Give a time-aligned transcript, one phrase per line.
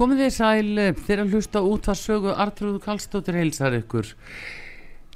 [0.00, 4.14] Komið þið sæl eh, þeirra hlusta út að sögu Artrúðu Kallstóttir heilsar ykkur.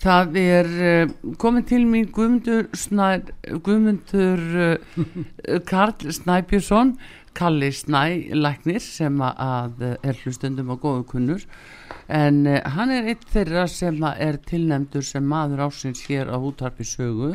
[0.04, 3.22] Það er uh, komið til mín Guðmundur, Snær,
[3.64, 6.98] Guðmundur uh, Karl Snæbjörnsson,
[7.34, 11.46] Kalli Snæ Læknir sem að er hlustundum á góðu kunnur.
[12.08, 16.84] En uh, hann er eitt þeirra sem er tilnæmdur sem maður ásins hér á útvarpi
[16.84, 17.32] sögu.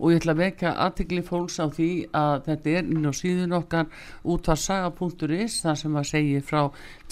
[0.00, 3.58] Og ég ætla að vekja aðtikli fólks á því að þetta er inn á síðun
[3.60, 3.86] okkar
[4.24, 6.62] útvarsaga.is þar sem að segja frá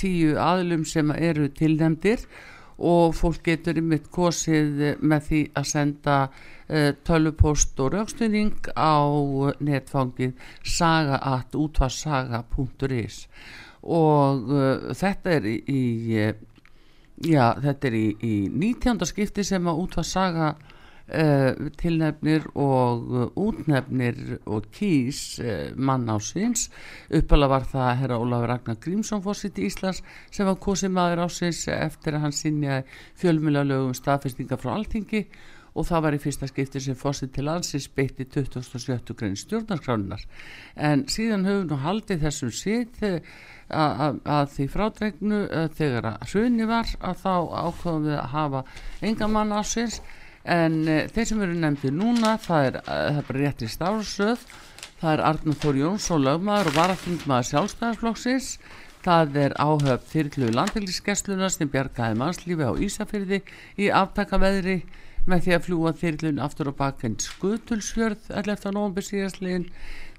[0.00, 2.26] tíu aðlum sem eru tilnæmdir
[2.78, 6.18] og fólk getur ymitt kosið með því að senda
[6.68, 9.00] uh, tölupost og raukstuðning á
[9.60, 10.32] netfangið
[10.62, 13.28] saga.útvarsaga.is
[13.84, 16.34] og uh, þetta er í, í eh,
[17.20, 19.04] já, þetta er í, í 19.
[19.08, 20.54] skipti sem að útvarsaga
[21.12, 26.70] uh, tilnefnir og uh, útnefnir og kýs uh, mann ásins
[27.12, 30.00] uppalega var það herra Ólafur Ragnar Grímsson fórsiti Íslands
[30.32, 32.82] sem var kosið maður ásins eftir að hann sinja
[33.20, 35.26] fjölmjöla lögum staðfestinga frá Alþingi
[35.74, 39.14] og það var í fyrsta skipti sem fórsið til landsins beitti 27.
[39.18, 40.22] grein stjórnarskránunar
[40.76, 45.40] en síðan höfum nú haldið þessum sitt að, að því frádregnu
[45.78, 47.34] þegar að hrunni var að þá
[47.64, 48.62] ákváðum við að hafa
[49.10, 50.00] enga mann ásins
[50.44, 54.48] en uh, þeir sem eru nefndi núna það er, það er bara rétt í stafsöð
[55.00, 58.50] það er Arnur Þór Jónsson lögmaður og varaþingmaður sjálfstæðarflokksins
[59.04, 63.40] það er áhöfn þyrlu landhelgiskesluna sem bjargaði mannslífi á Ísafyrði
[63.80, 64.78] í aftakaveðri
[65.30, 68.72] með því að fljúa þyrlun aftur og bakinn skutulsfjörð 11.
[68.76, 69.70] november síðastlegin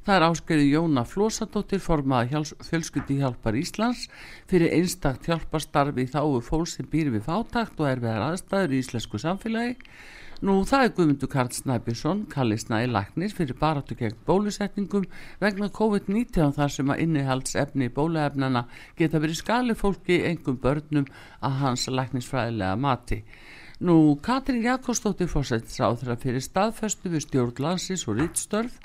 [0.06, 4.04] Það er áskriði Jóna Flósadóttir formaði fjölskytti hjálpar Íslands
[4.52, 9.22] fyrir einstakt hjálparstarfi þáu fólk sem býr við fátakt og er við aðstæður í íslensku
[9.24, 9.80] samfélagi.
[10.46, 15.08] Nú það er Guðmundur Karl Snæbjörnsson, Kalli Snæði Læknir fyrir baratu gegn bólusetningum
[15.42, 18.68] vegna COVID-19 þar sem að innihaldsefni bóluefnana
[19.00, 21.10] geta verið skali fólki engum börnum
[21.42, 23.24] að hans læknisfræðilega mati.
[23.84, 28.80] Nú Katrin Jakobsdóttir fórsættis á þeirra fyrir staðföstu við stjórnlansis og rittstörð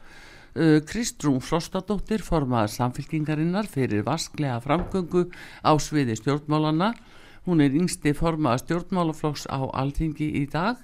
[0.51, 5.29] Uh, Kristrún Frostadóttir formaður samfélkingarinnar fyrir vasklega framgöngu
[5.63, 6.89] á sviði stjórnmálana
[7.47, 10.83] hún er yngsti formaður stjórnmálaflokks á Alþingi í dag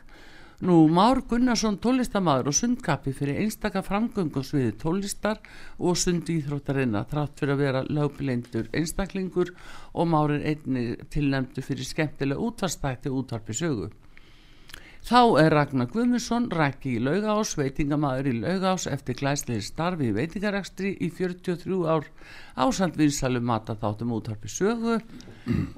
[0.61, 5.43] nú Már Gunnarsson tólistamaður og sundkapi fyrir einstaka framgöngu sviði tólistar
[5.77, 9.53] og sundi íþróttarinnar þrátt fyrir að vera lögblindur einstaklingur
[9.93, 13.91] og Már er einni tilnæmdu fyrir skemmtilega útvarstætti útvarpi sögu
[15.07, 20.91] Þá er Ragnar Guðmundsson rækki í laugás, veitingamæður í laugás eftir glæslega starfi í veitingarekstri
[20.99, 22.09] í 43 ár
[22.59, 24.97] ásand vinsalu mataþáttum útharpi sögu.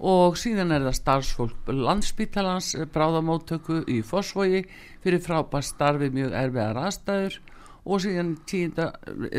[0.01, 4.63] Og síðan er það starfsfólk landsbítalans bráðamóttöku í Fossvogi
[5.05, 7.41] fyrir frábært starfi mjög erfiðar aðstæður
[7.89, 8.91] og síðan tíunda,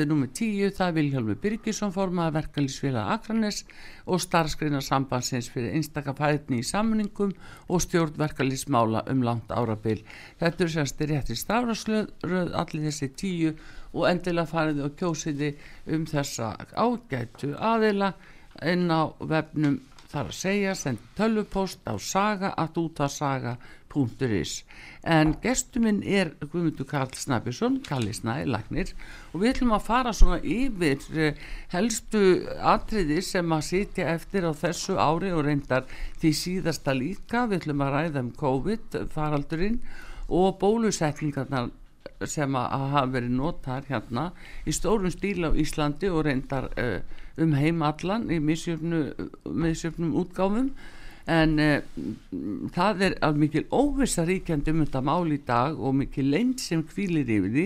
[0.09, 3.59] nummer tíu það er Vilhjálmi Birgisson formaða verkalýsfélag Akranes
[4.09, 7.35] og starfskreina sambandsins fyrir einstakafæðni í samningum
[7.69, 10.01] og stjórnverkalýsmála um langt árabil.
[10.41, 12.09] Þetta er sérst rétti stafraslöð
[12.57, 13.53] allir þessi tíu
[13.93, 15.53] og endilega fariði og kjósiði
[15.93, 18.15] um þessa ágætu aðila
[18.65, 19.77] inn á vefnum
[20.09, 21.93] þar að segja send tölvupost á
[23.89, 24.63] saga.útasaga.is
[25.03, 28.93] en gestur minn er Guðmundur Karl Snabjörnsson Kalli Snæ, Lagnir
[29.33, 31.33] og við ætlum að fara svona yfir uh,
[31.71, 35.87] helstu atriði sem að sitja eftir á þessu ári og reyndar
[36.19, 37.47] því síðasta líka.
[37.47, 39.79] Við ætlum að ræða um COVID faraldurinn
[40.29, 41.71] og bólusetningarnar
[42.27, 44.31] sem að hafa verið notar hérna
[44.67, 46.99] í stórum stíl á Íslandi og reyndar uh,
[47.39, 50.73] um heim allan í misjöfnum útgáfum
[51.29, 51.79] en uh,
[52.73, 56.81] það er að mikil óvisa ríkjandi um þetta mál í dag og mikil leint sem
[56.85, 57.65] kvílir yfir því.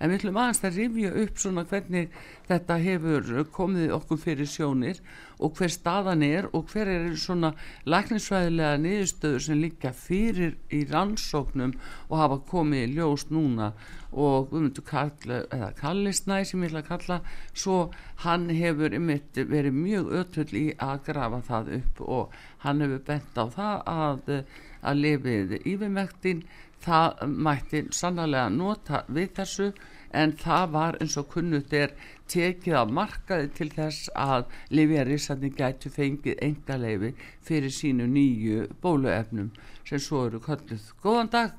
[0.00, 2.16] En við ætlum aðeins að rifja upp svona hvernig
[2.48, 5.00] þetta hefur komið okkur fyrir sjónir
[5.42, 7.52] og hver staðan er og hver er svona
[7.88, 11.74] læknisfræðilega niðurstöður sem líka fyrir í rannsóknum
[12.08, 13.72] og hafa komið í ljós núna
[14.12, 17.20] og Guðmundur Karl eða Kallisnæ sem ég vil að kalla
[17.52, 17.78] svo
[18.24, 23.44] hann hefur verið mjög ötull í að grafa það upp og hann hefur bent á
[23.56, 24.36] það að,
[24.82, 26.44] að lifið yfirmæktin
[26.82, 29.72] það mætti sannlega nota við þessu
[30.12, 31.94] en það var eins og kunnut er
[32.32, 34.44] tekið á markaði til þess að
[34.76, 37.12] Liviarisarni gætu fengið enga leifi
[37.44, 39.50] fyrir sínu nýju bóluefnum
[39.88, 40.92] sem svo eru kölluð.
[41.02, 41.56] Góðan dag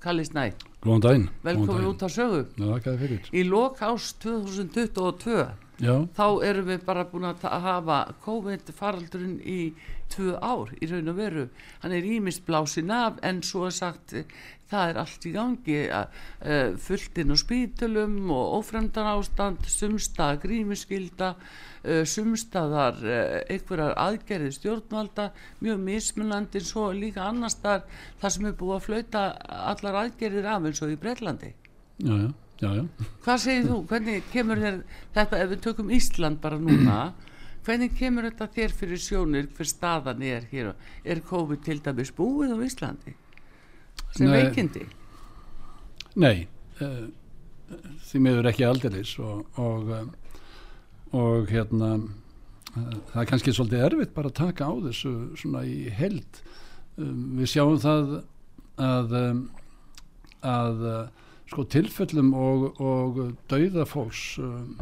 [0.00, 0.52] Kallis Næ.
[0.86, 1.28] Góðan daginn.
[1.42, 2.44] Velkomin út á sögu.
[2.54, 3.30] Já, það gæði fyrir.
[3.34, 5.46] Í lok ást 2022
[5.82, 9.60] já, þá erum við bara búin að hafa COVID faraldurinn í
[10.12, 11.48] tvö ár í raun og veru.
[11.82, 14.28] Hann er ímist blásin af en svo er sagt eh,
[14.70, 21.32] það er allt í gangi uh, fullt inn á spítulum og ófremdan ástand sumstað grímuskylda
[21.36, 25.28] uh, sumstaðar uh, einhverjar aðgerði stjórnvalda
[25.62, 27.86] mjög mismunandi svo líka annars þar
[28.22, 29.22] það sem er búið að flauta
[29.74, 32.28] allar aðgerðir af eins og í Breitlandi já, já,
[32.60, 32.84] já, já.
[33.24, 33.78] Hvað segir þú?
[33.90, 34.82] Hvernig kemur þér
[35.16, 37.00] þetta ef við tökum Ísland bara núna
[37.66, 40.72] hvernig kemur þetta þér fyrir sjónir hver staðan er hér
[41.04, 43.16] er COVID til dæmis búið á Íslandi
[44.14, 44.36] sem Nei.
[44.36, 44.84] veikindi
[46.16, 46.46] Nei,
[46.80, 47.08] uh,
[48.08, 50.12] því miður ekki aldeilis og, og, um,
[51.18, 55.90] og hérna uh, það er kannski svolítið erfitt bara að taka á þessu svona í
[55.92, 56.40] held
[56.96, 58.18] um, við sjáum það
[58.86, 59.44] að um,
[60.46, 60.82] að
[61.46, 63.18] sko tilfellum og, og
[63.50, 64.72] dauða fólks um,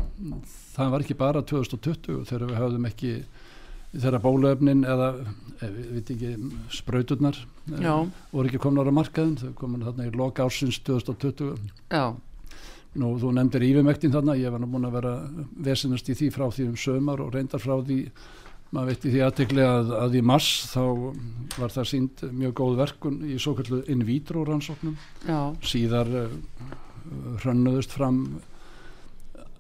[0.75, 3.15] það var ekki bara 2020 þegar við höfðum ekki
[3.95, 5.09] þegar bólöfnin eða
[5.61, 6.31] eh, við veit ekki
[6.75, 7.41] sprauturnar
[7.71, 7.91] eh,
[8.33, 11.53] voru ekki komnar á markaðin þau komin þarna í loka ársins 2020
[11.93, 12.15] Já,
[13.01, 15.15] nú þú nefndir yfirmektin þarna ég var nú búin að vera
[15.69, 18.01] vesinast í því frá því um sömar og reyndar frá því
[18.75, 20.83] maður veit í því aðtekli að, að í mars þá
[21.59, 24.97] var það sínd mjög góð verkun í svo kallu in vitro rannsóknum.
[25.29, 26.35] Já, síðar uh,
[27.45, 28.25] hrönnuðust fram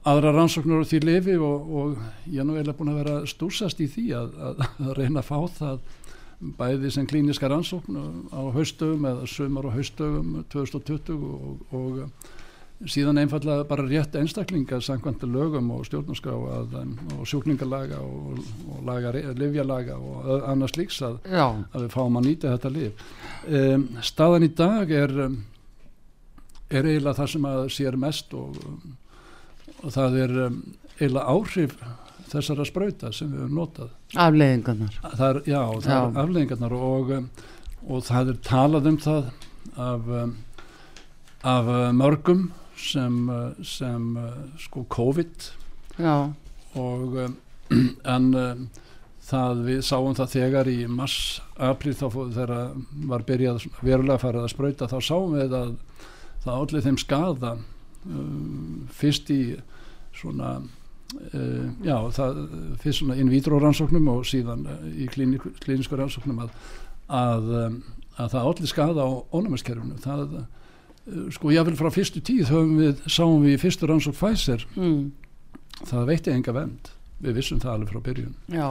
[0.04, 3.80] aðra rannsóknur á því lifi og, og ég er nú eiginlega búin að vera stúsast
[3.80, 5.84] í því að, að, að reyna að fá það
[6.58, 8.00] bæði sem klíniska rannsókn
[8.34, 12.33] á haustögum eða sömar á haustögum 2020 og, og
[12.82, 19.12] síðan einfallega bara rétt einstaklinga samkvæmt lögum og stjórnarskrá um, og sjúklingalaga og, og laga,
[19.38, 23.04] livjalaga og annars líks að að við fáum að nýta þetta lif
[23.48, 25.36] um, staðan í dag er um,
[26.68, 28.58] er eiginlega það sem að sér mest og,
[29.80, 30.58] og það er um,
[30.98, 31.76] eiginlega áhrif
[32.34, 33.90] þessara sprauta sem við höfum notað.
[34.18, 34.96] Afleiðingarnar.
[35.04, 35.98] Það er, já, það Já.
[36.00, 37.12] er afleggingarnar og,
[37.86, 39.28] og það er talað um það
[39.84, 40.08] af,
[41.54, 42.48] af mörgum
[42.84, 45.50] sem, uh, sem uh, sko COVID.
[45.98, 46.16] Já,
[46.80, 47.36] og um,
[48.16, 48.32] en
[49.24, 51.18] það við sáum það þegar í mars,
[51.56, 52.54] april þá þegar
[53.08, 55.70] var byrjað verulega farið að sprauta þá sáum við að
[56.44, 57.52] það allir þeim skada
[58.04, 59.42] um, fyrst í
[60.14, 62.42] svona uh, já, það,
[62.82, 66.52] fyrst svona in vitro rannsóknum og síðan uh, í klínik, klínisku rannsóknum að,
[67.08, 67.80] að, um,
[68.18, 70.36] að það allir skada á ónumiskerfinu það
[71.36, 74.66] sko jáfnvel frá fyrstu tíð við, sáum við í fyrstu rannsók Pfizer.
[74.78, 75.10] Mm,
[75.84, 76.92] það veitti enga vend
[77.24, 78.36] við vissum það alveg frá byrjun.
[78.52, 78.68] Já,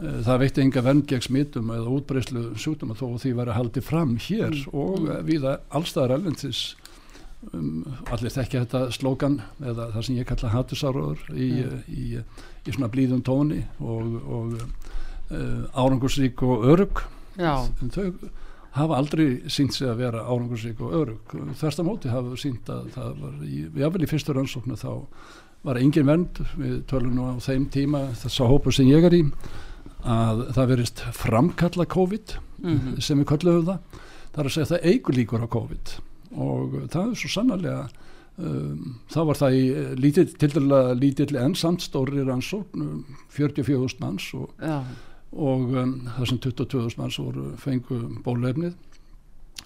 [0.00, 4.14] Eh, það veitti enga vend gegn smitum eða útbreyslu sjúkdóma þó því væri haldið fram
[4.16, 4.72] hér Mm.
[4.72, 5.26] og mm.
[5.28, 6.76] viða allstaðar erlendis.
[7.52, 12.70] Um, allir þekkja þetta slókan eða það sem ég kalla hattusáróður í, í, í, í
[12.72, 14.52] svona blíðum tóni og, og
[15.34, 17.02] uh, árangursrík og örug
[17.90, 18.30] þau
[18.72, 23.10] hafa aldrei sínt sig að vera árangursrík og örug þversta móti hafa sínt að það
[23.20, 24.92] var í, jáfnvel í fyrstu rannsóknu þá
[25.62, 26.40] var engin vernd.
[26.58, 29.22] Við tölum nú á þeim tíma þessa hópu sem ég er í
[30.02, 34.00] að það verist framkalla COVID mhm, sem við köllum það.
[34.32, 35.94] Það er að segja að það eigur líkur á COVID.
[36.32, 37.82] Og það er svo sannarlega
[38.40, 39.62] um, þá var það í
[40.00, 43.00] lítill, til dæla lítill en samt stóri rannsókn um,
[43.36, 44.80] 44.000 manns og já,
[45.32, 48.74] og um, það sem 22.000 manns voru fengu bólefnið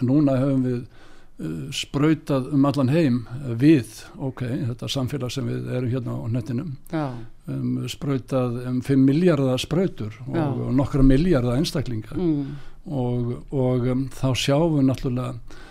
[0.06, 3.18] núna höfum við uh, sprautað um allan heim
[3.58, 7.06] við, ok, þetta samfélag sem við erum hérna á nettinum já,
[7.50, 12.14] um, sprautað um 5 miljardar sprautur og, og nokkra miljardar einstaklinga.
[12.14, 12.56] Mm,
[12.86, 15.62] og, og um, þá sjáum við náttúrulega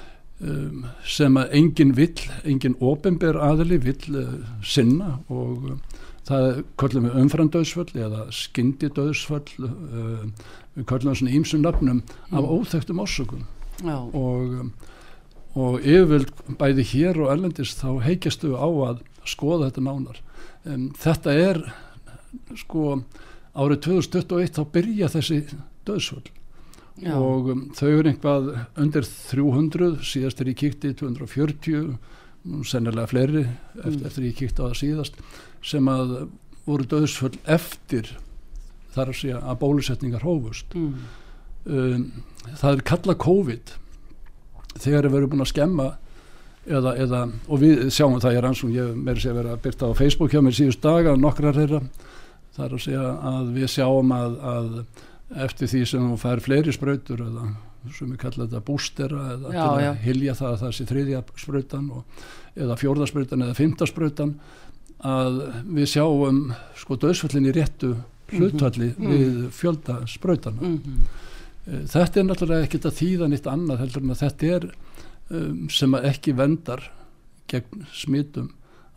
[0.42, 4.34] um, sem að engin vill, engin ofinber aðili vill uh,
[4.66, 5.72] sinna og
[6.26, 10.26] það köllum við umfrandauðsföll eða skyndidauðsföll uh,
[10.76, 12.52] við köllum svona ímsum nafnum af Mm.
[12.60, 13.46] óþektum orsökum.
[13.84, 14.74] Já, og, um,
[15.56, 20.22] og yfirvöld bæði hér og erlendis þá heikjastu á að skoða þetta nánar.
[20.66, 21.62] Um, þetta er
[22.56, 23.04] sko
[23.56, 25.38] árið 2021 þá byrja þessi
[25.88, 26.30] döðsvöld
[27.00, 28.50] já, og um, þau eru einhvað
[28.82, 31.98] undir 300 síðast er ég kíkti 240 nú
[32.68, 34.06] sennilega fleiri eftir, Mm.
[34.06, 35.14] eftir ég kíkti á það síðast
[35.66, 36.16] sem að
[36.66, 38.10] voru döðsföll eftir
[38.96, 40.76] þar að segja að bólusetningar hófust.
[40.76, 40.96] Mm,
[41.66, 42.06] um,
[42.56, 43.74] það er kalla COVID
[44.80, 45.88] þegar við erum búin að skemma
[46.66, 49.98] eða, eða, og við sjáum það ég rannsum, ég meiri að vera að byrta á
[49.98, 51.82] Facebook hjá mér síðust daga, nokkrar þeirra.
[52.56, 54.70] Það er að segja að við sjáum að, að
[55.46, 57.50] eftir því sem þú fær fleiri sprautur eða
[57.94, 59.92] sem við kalla þetta bústera eða Já, til að já.
[60.06, 62.24] hilja það að það sé þriðja sprautan og,
[62.56, 64.34] eða fjórða sprautan eða fymta sprautan
[65.06, 65.40] að
[65.78, 66.42] við sjáum
[66.80, 67.94] sko döðsföllin í réttu
[68.34, 71.06] hlutvalli við fjölda sprautana Mhm.
[71.68, 74.66] Eh, þetta er náttúrulega ekkert að þýða nýtt annað heldur en að þetta er
[75.34, 76.84] um, sem að ekki vendar
[77.50, 78.52] gegn smitum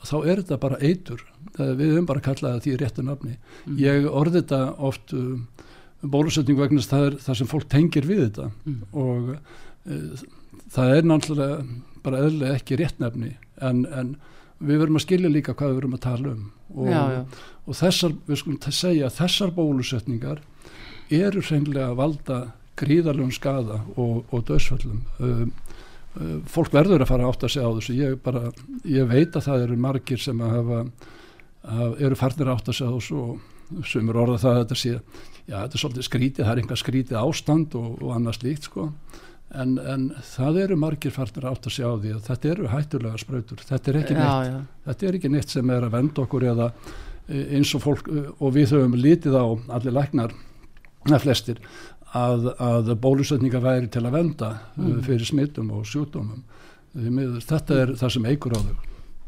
[0.05, 1.23] þá er þetta bara eitur.
[1.59, 3.39] Eh, við höfum bara kallað það því réttu nafni.
[3.81, 5.47] Ég orði þetta oft um,
[6.03, 8.51] bólusetningu vegna að það er það sem fólk tengir við þetta.
[8.65, 8.81] Mm.
[8.93, 10.27] og uh,
[10.75, 11.61] það er náttúrulega
[12.05, 13.33] bara eðlilega ekki rétt nefni
[13.65, 14.15] en, en
[14.59, 16.47] við verum að skilja líka hvað við verum að tala um.
[16.69, 17.21] Og, já, já,
[17.65, 20.43] og þessar, við skulum segja þessar bólusetningar
[21.15, 22.39] eru hreinlega að valda
[22.79, 25.53] gríðarlegum skada og, og döðsföllum um,
[26.21, 27.97] uh, fólk verður að fara að átta sig á þessu.
[27.99, 28.51] Ég, bara,
[28.87, 30.83] ég veit að það eru margir sem að hafa,
[31.79, 34.81] að eru farnir að átta sig á þessu og sem er orðað það að þetta
[34.83, 34.95] sé
[35.49, 38.87] já þetta er svolítið skrítið, það er einhver skrítið ástand og, og annað slíkt sko
[39.49, 43.23] en, en það eru margir farnir að átta sig á því að þetta eru hættulega
[43.23, 44.59] sprautur þetta er ekki neitt já, já.
[44.89, 48.29] þetta er ekki neitt sem er að venda okkur eða eh, eins og fólk eh,
[48.37, 49.47] og við höfum litið á
[49.79, 50.37] allir læknar
[51.09, 51.63] eða flestir
[52.17, 55.01] að, að bólusetninga væri til að venda mm.
[55.07, 55.89] fyrir smittum og
[56.99, 58.77] miður, þetta er það sem eigur á þau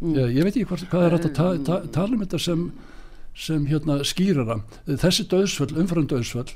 [0.00, 0.14] Mm.
[0.16, 2.60] ég, ég veit ekki hvað, hvað er hægt að ta, ta, tala um þetta sem,
[3.36, 6.52] sem hérna skýrara þessi döðsvöld, umfram döðsvöld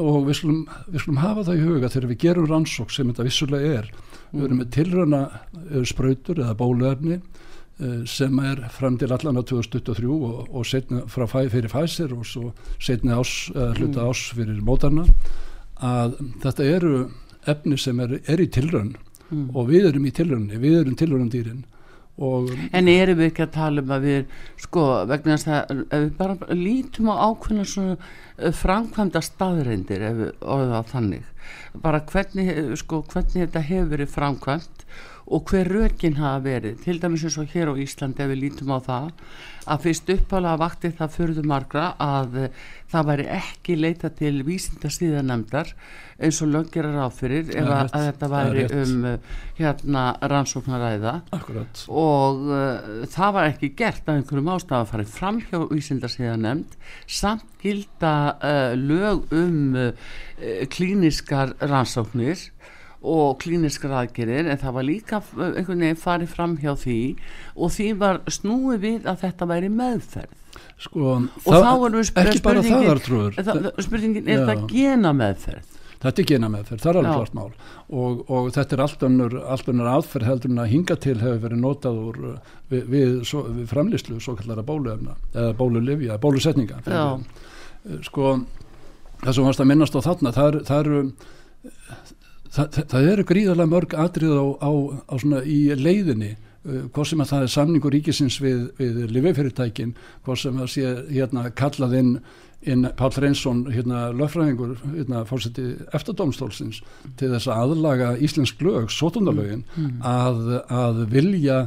[0.00, 3.26] og við skulum, við skulum hafa það í huga þegar við gerum rannsók sem þetta
[3.26, 3.90] vissulega er.
[4.32, 5.20] Við erum með tilröna
[5.88, 11.26] sprautur eða bóluefni eh, sem er fram til allan á 2023 og, og setna frá
[11.28, 15.04] fæ, fyrir Pfizer og svo setni ás, uh, hluta ás fyrir mótarna
[15.76, 16.94] að þetta eru
[17.46, 18.94] efni sem er, er í tilrön
[19.26, 19.48] Mm.
[19.58, 21.64] og við erum í tilrönni, við erum tilröndýrin
[22.16, 26.56] En erum við ekki að tala um að við, sko, vegna þess að við bara
[26.56, 31.28] lítum á ákveðna svona eh, framkvæmda staðreindir ef við orðum það þannig,
[31.84, 34.86] bara hvernig, eh, sko, hvernig þetta hefur verið framkvæmt
[35.26, 38.70] og hver rökin hafa verið, til dæmis eins og hér á Íslandi ef við lítum
[38.70, 39.08] á það,
[39.66, 45.72] að fyrst uppálega vakti það fyrðu margra að eh, það væri ekki leita til vísindastíðanemdar
[46.22, 51.82] eins og löggerar áfyrir ef að, að þetta væri um eh, hérna rannsóknaræða akkurat.
[51.90, 56.78] Og uh, það var ekki gert af einhverjum ástaf að fara fram hjá vísindarsíða nefnd
[57.18, 59.92] samt gilda uh, lög um uh,
[60.70, 62.52] klíniskar rannsóknir
[63.02, 66.98] og klíniskar aðgerir en það var líka uh, einhvern veginn farið fram hjá því
[67.54, 70.42] og því var snúið við að þetta væri meðferð.
[70.80, 73.02] Sko, og þá erum við það spurningin,
[73.44, 74.46] það, spurningin er Já.
[74.50, 77.52] það gena meðferð þetta er gena meðferð, það er alveg klart mál.
[77.88, 82.00] Og, og þetta er allt önnur, aðferð heldur en að hinga til hefur verið notað
[82.02, 86.82] úr, uh, við, við, svo, við framlýslu svo kallara bóluefna eða bólulifja, bólusetninga.
[86.86, 88.36] Uh, sko
[89.22, 91.00] það sem varst að minnast á þarna það eru
[92.54, 94.70] það það, eru gríðarlega mörg atrið á, á,
[95.10, 99.94] á svona í leiðinni uh, hvort sem að það er samningur ríkisins við, við livifyrirtækin
[100.26, 102.18] hvort sem að sé hérna kallað inn
[102.66, 106.80] inn Pál Reynsson hérna löffræðingur hérna fórseti eftardómstólsins
[107.18, 109.62] til þess að aðlaga íslensk lög, sótundalögin
[110.02, 111.66] að, að vilja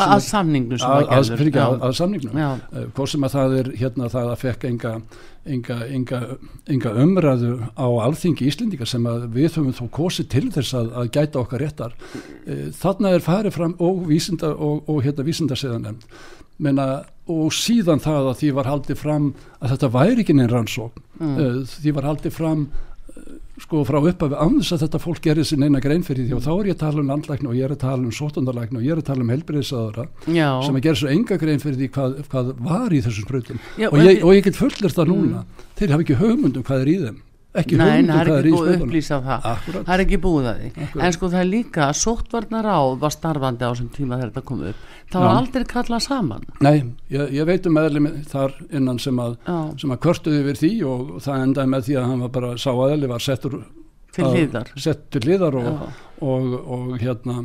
[0.00, 2.36] sem að samningnum sem að, samningnum.
[2.36, 4.92] Eh, hvort sem að það er hérna það að fekk enga,
[5.56, 6.20] enga, enga,
[6.74, 11.10] enga umræðu á alþingi Íslendinga sem að við höfum þó kosið til þess að, að
[11.16, 11.98] gæta okkar réttar.
[12.44, 15.94] Eh, þarna er farið fram og vísinda og, og hérna vísindarsiðan
[16.62, 19.24] Menna, og síðan það að því var haldið fram
[19.58, 21.02] að þetta væri ekki neinn rannsókn.
[21.18, 21.64] Mm.
[21.66, 22.93] því var haldið fram eh,
[23.62, 26.34] sko frá upphafi annars að þetta fólk gerir sér neina grein fyrir því.
[26.38, 28.80] Og þá er ég að tala um landlækna og ég er að tala um sótundarlækna
[28.80, 30.48] og ég er að tala um helbriðisaðara Já.
[30.66, 33.60] sem að gera svo enga grein fyrir því hvað, hvað var í þessum sprautum.
[33.78, 35.44] Já, og, og ég, ekki- og ég get fullert það núna
[35.78, 37.22] þeir hafa ekki hugmyndum hvað er í þeim
[37.54, 39.48] ekki Nei, hugmyndum það er í sprautunum upplýsa það.
[39.94, 40.70] Er ekki búið að því.
[40.74, 41.04] Akkúrat.
[41.06, 44.64] en sko það er líka að sóttvarnaráð var starfandi á þessum tíma þegar þetta kom
[44.70, 44.84] upp.
[45.14, 46.46] Það var aldrei kallað saman.
[46.64, 46.76] Nei,
[47.14, 49.36] ég, ég veit um meðlum þar innan sem að,
[49.80, 52.70] sem að kvörtuði yfir því og það endaði með því að hann var bara sá
[52.72, 53.60] aðli var settur
[54.14, 55.58] til hliðar.
[55.58, 55.86] og,
[56.22, 57.44] og, og hérna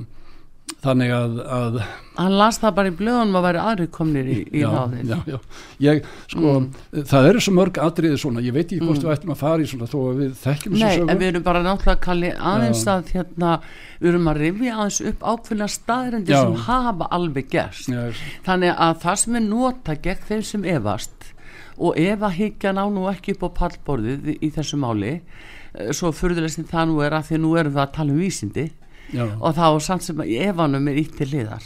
[0.84, 1.78] þannig að, að
[2.20, 5.12] hann las það bara í blöðunum að væri aðri komnir í, í já, ráðið.
[5.12, 5.38] já, já.
[5.86, 6.54] Ég, sko,
[7.12, 9.70] það eru svo mörg atriði svona, ég veit ekki hvort við ættum að fara í
[9.72, 10.82] svona þó að við þekkjum Mm.
[10.84, 13.54] Nei, þessu en við erum bara náttúrulega kalli aðeins að hérna,
[14.00, 17.90] við erum að rifja aðeins upp ákveðna staðrendir sem hafa alveg gerst.
[17.90, 18.04] Já,
[18.48, 21.32] þannig að það sem er nota gegn þeim sem efast
[21.80, 26.12] og ef að higgja ná nú ekki upp á pallborðið í, þessu máli eh, svo
[26.12, 28.66] furðulegst það nú er að því nú erum við að tala um vísindi
[29.14, 31.66] já, og þá samt sem að efanum er ítt til hliðar.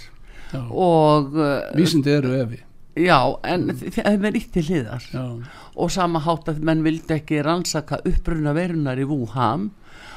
[0.53, 0.60] Já.
[0.69, 2.60] og uh, vísindi eru efi.
[3.01, 3.17] Já,
[3.49, 5.06] en þeim er ítt til hliðar.
[5.10, 5.23] Já,
[5.73, 9.71] og sama hátt að menn vildi ekki rannsaka uppruna verunar í Wuhan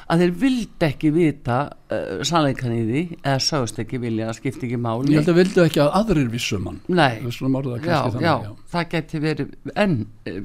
[0.06, 4.78] að þeir vildi ekki vita uh, sannleikan í því eða sögust ekki vilja, skipti ekki
[4.78, 5.10] máli.
[5.10, 6.78] Ég held að vildu ekki að aðrir vissum hann.
[6.86, 9.96] Nei, já, kannski já, þannig það geti verið enn,
[10.30, 10.38] eh,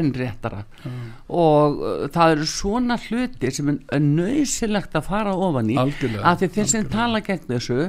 [0.00, 0.64] enn réttara.
[1.28, 6.42] Og uh, það eru svona hluti sem er nöðsilegt að fara ofan í Algjörlega, að
[6.42, 6.94] þeir sem algjörlega.
[6.96, 7.80] tala gegn þessu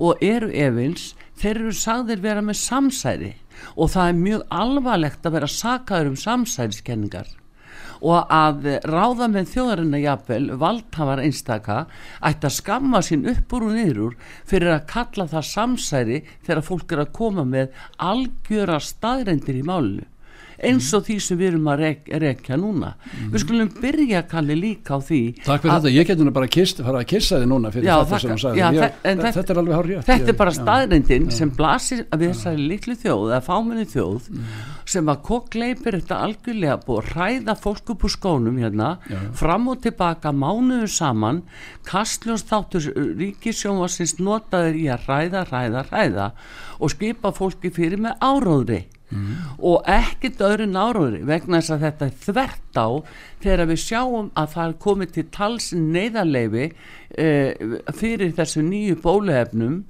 [0.00, 3.34] og eru efins þeir eru sagðir vera með samsæri.
[3.76, 7.34] Og það er mjög alvarlegt að vera sakaður um samsæriskenningar
[8.00, 11.78] og að ráða með þjóðarinn að jafnvel valdhafar einstaka
[12.30, 14.16] ætti að skamma sín upp úr og niður úr
[14.48, 17.76] fyrir að kalla það samsæri þegar fólk er að koma með
[18.10, 20.08] algjöra staðrendir í málinu
[20.66, 22.94] eins og því sem við erum að rek, rekja núna.
[23.30, 26.82] Við skulum byrja Kalli líka á því Takk fyrir þetta, ég geti nú bara kist,
[26.84, 29.54] fara að kissa þið núna fyrir Já, þetta sem þú sagði Já, ég, þetta, þetta-
[29.54, 33.24] er alveg hár rétt Þetta er bara staðrindin sem blasir að við þessari litlu þjóð
[33.30, 34.28] eða fámenni þjóð
[34.90, 38.88] sem að kokkleipir þetta algjörlega búið að ræða fólk upp úr skónum hérna
[39.38, 41.42] fram og tilbaka mánuðu saman
[41.86, 42.88] kastljós þáttur
[43.20, 46.30] ríkisjónvarsins notaður í að ræða, ræða, ræða
[46.80, 48.80] og skipa fólki fyrir með áróðri
[49.58, 52.88] og ekkert öðru náróðri vegna þess að þetta er þvert á
[53.42, 56.66] þegar við sjáum að það er komið til tals neyðarleifi
[57.18, 57.54] eh,
[57.98, 59.84] fyrir þessu nýju bólefnum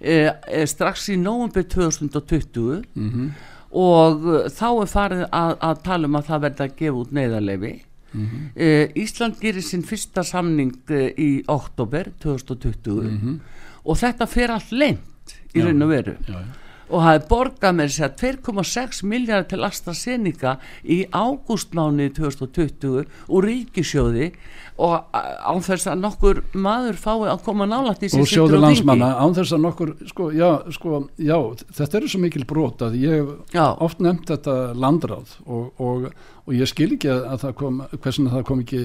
[0.00, 3.30] eh, eh, strax í nóvumbi 2020 Mhm.
[3.74, 7.12] og uh, þá er farið að, að tala um að það verða að gefa út
[7.12, 7.72] neyðarleifi
[8.14, 8.42] Mhm.
[8.54, 13.40] uh, Ísland gerir sinn fyrsta samning uh, í oktober 2020
[13.84, 15.66] og þetta fer allt leint í Mhm.
[15.66, 16.44] Raun og veru Já, já.
[16.90, 24.30] Og hafi borgað með þess að 2,6 miljardar til AstraZeneca í ágústmáni 2020 úr ríkisjóði
[24.74, 29.12] og á þess að nokkur maður fái að koma nálægt í sem og sjóður landsmanna
[29.22, 31.36] án þess að nokkur sko já, sko, já,
[31.78, 33.66] þetta eru svo mikil brot að ég hef Já.
[33.78, 36.08] oft nefnt þetta landráð og, og,
[36.44, 38.82] og ég skil ekki að það kom hversin það kom ekki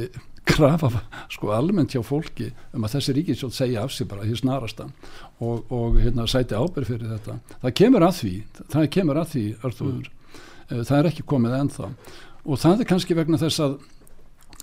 [0.50, 4.90] krafa sko almennt hjá fólki um að þessi ríkisjóð segja af sig bara því snarasta
[5.40, 7.38] og, og hérna sæti ábyrð fyrir þetta.
[7.62, 8.34] Það kemur að því,
[8.74, 10.84] það kemur að því Arþúður, mm.
[10.90, 11.94] það er ekki komið ennþá.
[12.50, 13.80] Og það er kannski vegna þess að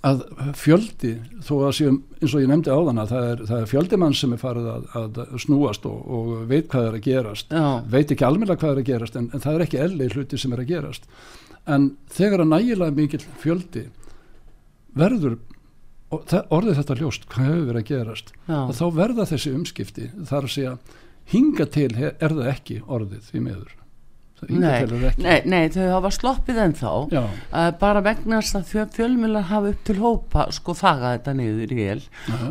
[0.06, 0.22] að
[0.58, 1.12] fjöldi
[1.44, 4.34] þó að séum eins og ég nefndi áðan að það er, það er fjöldimann sem
[4.34, 7.50] er farið að, að snúast og, og veit hvað er að gerast.
[7.50, 7.66] Já.
[7.90, 10.54] veit ekki almennilega hvað er að gerast en, en það er ekki elli hluti sem
[10.54, 11.08] er að gerast.
[11.66, 13.86] En þegar að nægilega mikil fjöldi
[14.96, 15.38] verður
[16.10, 18.28] orðið þetta ljóst hvað hefur verið að gerast?
[18.46, 18.58] Já.
[18.62, 20.76] og þá verða þessi umskipti þar að segja
[21.32, 23.74] hinga til er það ekki orðið því meður
[24.52, 26.90] Nei, er nei, nei, þau hafa sloppið ennþá.
[27.08, 27.22] Já.
[27.56, 31.86] uh, bara vegna þess að fjölmjölar hafa upp til hópa sko þaga þetta niður í
[31.94, 32.02] el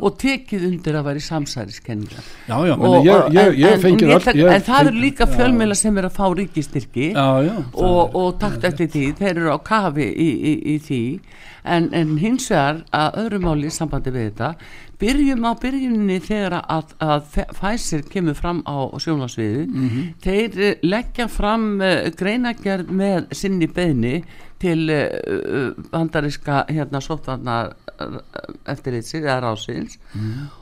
[0.01, 3.83] og tekið undir að vera í samsæriskenningar já, já, Og- ég, ég, en- ég en-
[3.85, 7.27] fengið en tek- ég en það eru líka fjölmjölar sem eru að fá ríkistyrki já,
[7.45, 11.01] já, og, er- og takt eftir því, þeir eru á kafi í, í, í því
[11.65, 14.49] en, en hins vegar að öðru máli í sambandi við þetta
[15.01, 19.65] byrjum á byrjunni þegar að, að Pfizer kemur fram á sjónasviðu
[20.23, 24.21] þeir eh, leggja fram uh, greinagerð með sinni beðni
[24.62, 27.75] til uh, bandariska hérna sóttvarnar
[28.67, 29.99] eftirlitsir eða rásins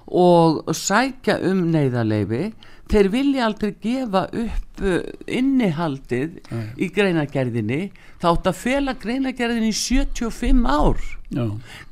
[0.05, 2.51] og sækja um neyðarleifi
[2.91, 6.39] þeir vilja aldrei gefa upp uh, innihaldið
[6.77, 7.81] í greinagerðinni
[8.21, 11.03] þá átt að fela greinagerðinni í 75 ár.
[11.33, 11.45] Já,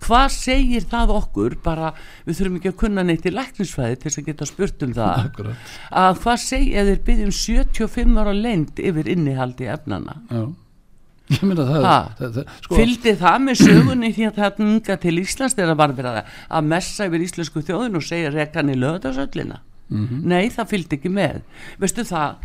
[0.06, 1.58] hvað segir það okkur?
[1.63, 1.93] Bara
[2.27, 5.23] við þurfum ekki að kunna neitt í læknisfræði til þess að geta spurt um það.
[5.32, 5.69] Akkurat.
[6.04, 10.43] Að hvað segja þeir byggjum 75 ára lengd yfir innihaldi efnana já.
[11.32, 11.86] Ég meina það,
[12.19, 15.93] það, það sko, fylgdi það með sögunni því að það ninga til Íslands þegar var
[15.95, 20.21] verið að messa yfir íslensku þjóðin og segja rekan í löðarsöllina Mhm.
[20.23, 21.41] nei það fylgdi ekki með.
[21.82, 22.36] Veistu það,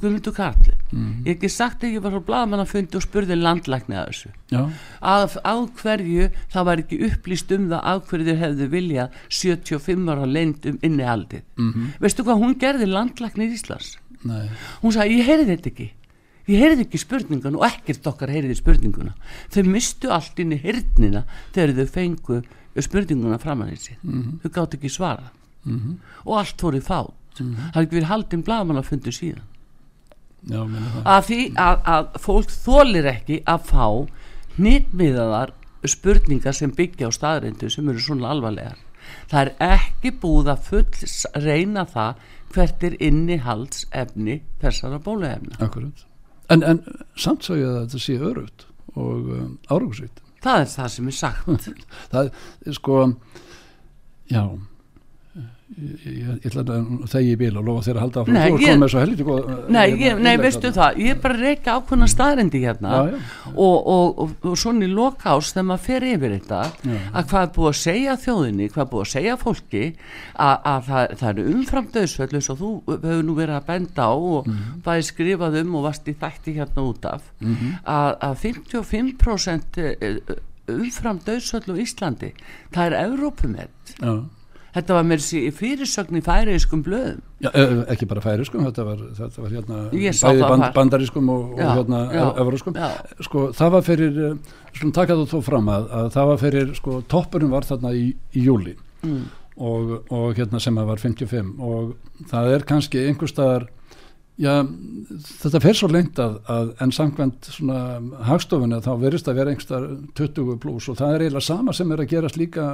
[0.00, 1.24] Guðmundur Karl Mhm.
[1.24, 4.08] ég hef ekki sagt að ég var á blaðmann að fundi og spurði landlækni að
[4.08, 4.30] þessu.
[4.50, 4.70] Já,
[5.02, 10.08] að, á hverju það var ekki upplýst um það af hverju þeir hefðu vilja 75
[10.08, 11.42] ára lengd um innihaldið.
[11.58, 11.92] Mhm.
[12.00, 13.98] veistu hvað hún gerði landlæknir Íslands?
[14.24, 14.48] Nei.
[14.82, 15.90] Hún sagði ég heyrði þetta ekki.
[16.48, 19.12] Ég heyrði ekki spurningun og ekkert okkar heyrði spurninguna.
[19.50, 22.42] Þau mistu allt inn í hirtnina þegar þau fengu
[22.80, 23.96] spurninguna framan í sig.
[24.02, 25.30] Þau gátt ekki svara
[26.24, 27.12] og allt í fát.
[27.34, 29.42] Það er ekki verið haldin blaðmann að fundu síðan
[30.44, 30.98] já, það.
[31.14, 33.86] Að því að, að fólk þólir ekki að fá
[34.58, 35.52] hnitmiðaðar
[35.88, 38.78] spurningar sem byggja á staðreindu sem eru svona alvarlegar.
[39.28, 42.22] Það er ekki búið að full s- reyna það
[42.54, 45.58] hvert er innihalds efni þessara bóluefna.
[45.64, 46.04] Akkurat.
[46.52, 46.80] En, en
[47.18, 51.16] samt svo ég að þetta sé örugt og um, árugusvít það er það sem er
[51.16, 51.68] sagt.
[52.12, 52.26] Það
[52.68, 52.96] er sko
[54.30, 54.42] já
[55.74, 58.90] ég, ætla að þegi í bíl og lofa þér að halda áfram Nei, þú komið
[58.92, 60.76] svo helviti góð Nei, hérna, ég, nei innlegg veistu þarna.
[60.78, 63.18] það, ég er bara að reyka ákveðna staðrendi hérna Já, já.
[63.54, 66.98] Og, og, og, og svona í lokás þegar maður fer yfir þetta Já.
[67.20, 70.88] að hvað er búið að segja þjóðinni hvað er búið að segja fólki að, að
[70.90, 74.48] það, það eru umfram döðsföll eins og þú hefur nú verið að benda á og
[74.54, 74.80] Mhm.
[74.84, 77.22] það er skrifað um og varst í þætti hérna út af
[77.84, 79.78] að, að 55%
[80.74, 82.30] umfram döðsföll á Íslandi
[82.72, 84.14] það er Evrópumett Já.
[84.74, 85.22] Þetta var mér
[85.54, 87.22] fyrirsögn í færiðiskum blöðum.
[87.44, 87.50] Já,
[87.92, 92.24] ekki bara færiskum, þetta var, þetta var hérna band, bandarískum og, og hérna já.
[93.26, 94.18] sko það var fyrir
[94.74, 98.04] skulum taka þú þó fram að, að það var fyrir sko toppurinn var þarna í,
[98.34, 99.22] í júli mm.
[99.62, 101.94] og, og hérna sem að var 55 og
[102.30, 103.68] það er kannski einhver staðar
[104.40, 104.54] já,
[105.42, 107.80] þetta fer svo lengt að, að en samkvæmt svona
[108.30, 112.02] hagstofuna þá verist að vera einhver 20 pluss og það er eiginlega sama sem er
[112.02, 112.68] að gerast líka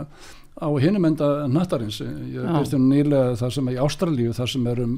[0.61, 4.67] á hinum enda nattarins ég veist um nýlega það sem er í Ástralíu það sem
[4.71, 4.97] er um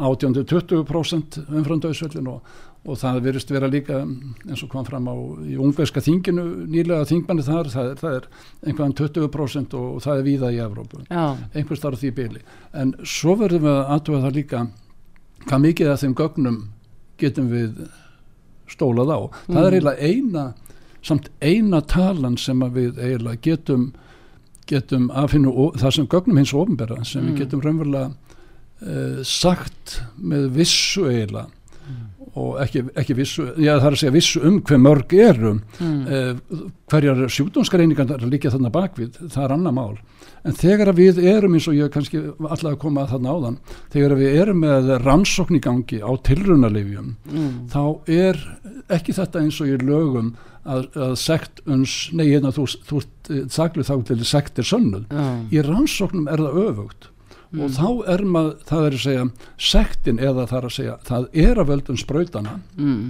[0.00, 2.52] 18-20% umfram döðsvöllin og,
[2.88, 7.44] og það verist vera líka eins og kom fram á í ungverska þinginu nýlega þingmanni
[7.46, 8.28] þar það er, það er
[8.66, 11.04] einhverjum 20% og, það er víða í Evrópu.
[11.52, 14.66] Einhvers þar á því byli en svo verðum við að aðtuga það líka
[15.44, 16.60] hvað mikið af þeim gögnum
[17.20, 17.84] getum við
[18.72, 19.20] stólað á.
[19.50, 20.44] Það er eiginlega eina
[21.02, 23.90] samt eina talan sem við eiginlega getum
[24.68, 30.48] getum aðfinnu ó- það sem gögnum hins ofinbera sem við getum raunverulega uh, sagt með
[30.60, 31.48] vissu eiginlega.
[32.38, 35.50] Og ekki, ekki vissu, já það er að segja vissu um hver mörg eru.
[35.82, 36.30] Mm.
[36.88, 39.98] hverjar sjúkdómsgreiningar líka þarna bakvið, það er annað mál.
[40.42, 43.58] En þegar við erum eins og ég kannski að koma að þarna áðan
[43.92, 47.52] þegar við erum með rannsókn í gangi á tilrunalifjum mm.
[47.70, 48.40] þá er
[48.92, 50.32] ekki þetta eins og í lögum
[50.64, 53.02] að, að sekt uns, nei hérna þú, þú
[53.52, 57.08] saglu þá til sekt er sönnuð já, í rannsóknum er það öfugt
[57.52, 59.24] og þá er maður, það er að segja
[59.68, 63.02] sektin eða það er að segja það er að völdum sprautana mm.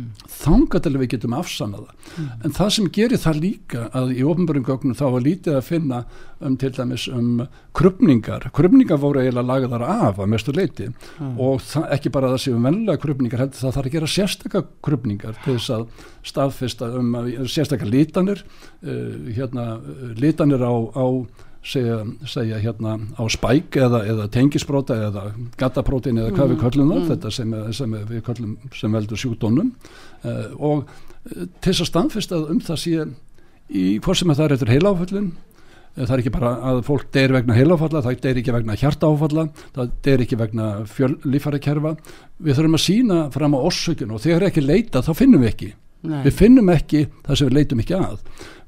[0.43, 2.27] þangað til við getum afsannað það.
[2.43, 6.01] En það sem gerir það líka að í ofnbjörnum gögnum þá var lítið að finna
[6.43, 7.45] um til dæmis um
[7.77, 10.89] krupningar krupningar voru eiginlega lagaðar af að mestu leiti
[11.23, 14.65] og það, ekki bara að það séu vennilega krupningar heldur það þarf að gera sérstakka
[14.83, 15.87] krupningar til þess að
[16.33, 21.07] staðfesta um að- sérstakka lítanir uh, hérna uh, lítanir á, á
[21.63, 25.29] segja, segja hérna á spæk eða, eða tengisbróta eða
[25.61, 30.49] gataprótin eða hvað við köllum það þetta sem, sem við köllum sem veldur sjúkdónum uh,
[30.59, 33.07] og uh, til þess að staðfesta um það sé
[33.73, 35.33] í hvort sem það er eftir heiláföllin
[35.93, 39.45] það er ekki bara að fólk deyri vegna heiláfalla, það deyri ekki vegna hjartaáfalla
[39.77, 40.69] það deyri ekki vegna
[41.29, 41.95] lífærakerfa
[42.41, 45.71] við þurfum að sína fram á orsökun og þegar ekki leita þá finnum við ekki
[46.03, 46.23] Nei.
[46.27, 48.19] við finnum ekki það sem við leitum ekki að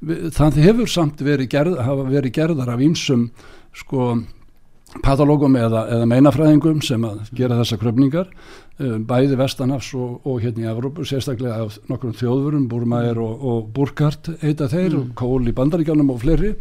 [0.00, 3.28] við, það hefur samt verið, gerð, hafa verið gerðar af ýmsum
[3.74, 4.12] sko
[5.02, 10.62] patológum eða, eða meinafræðingum sem að gera þessa kröfningar um, bæði vestanafs og, og hérna
[10.62, 15.56] í Evrópu sérstaklega af nokkrum þjóðvurum Burmair og, og Burkhardt heita þeir og Kól í
[15.56, 16.52] bandaríkjánum og fleiri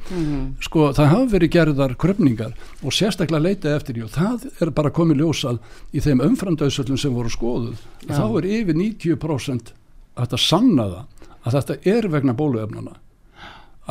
[0.64, 4.96] sko það hafa verið gerðar kröfningar og sérstaklega leitað eftir því og það er bara
[4.98, 5.62] komið ljósað
[5.94, 8.18] í þeim umframdauðsöllum sem voru skoðuð Já.
[8.18, 9.76] þá er yfir 90%
[10.16, 13.00] að það sanna það að þetta er vegna bóluefnana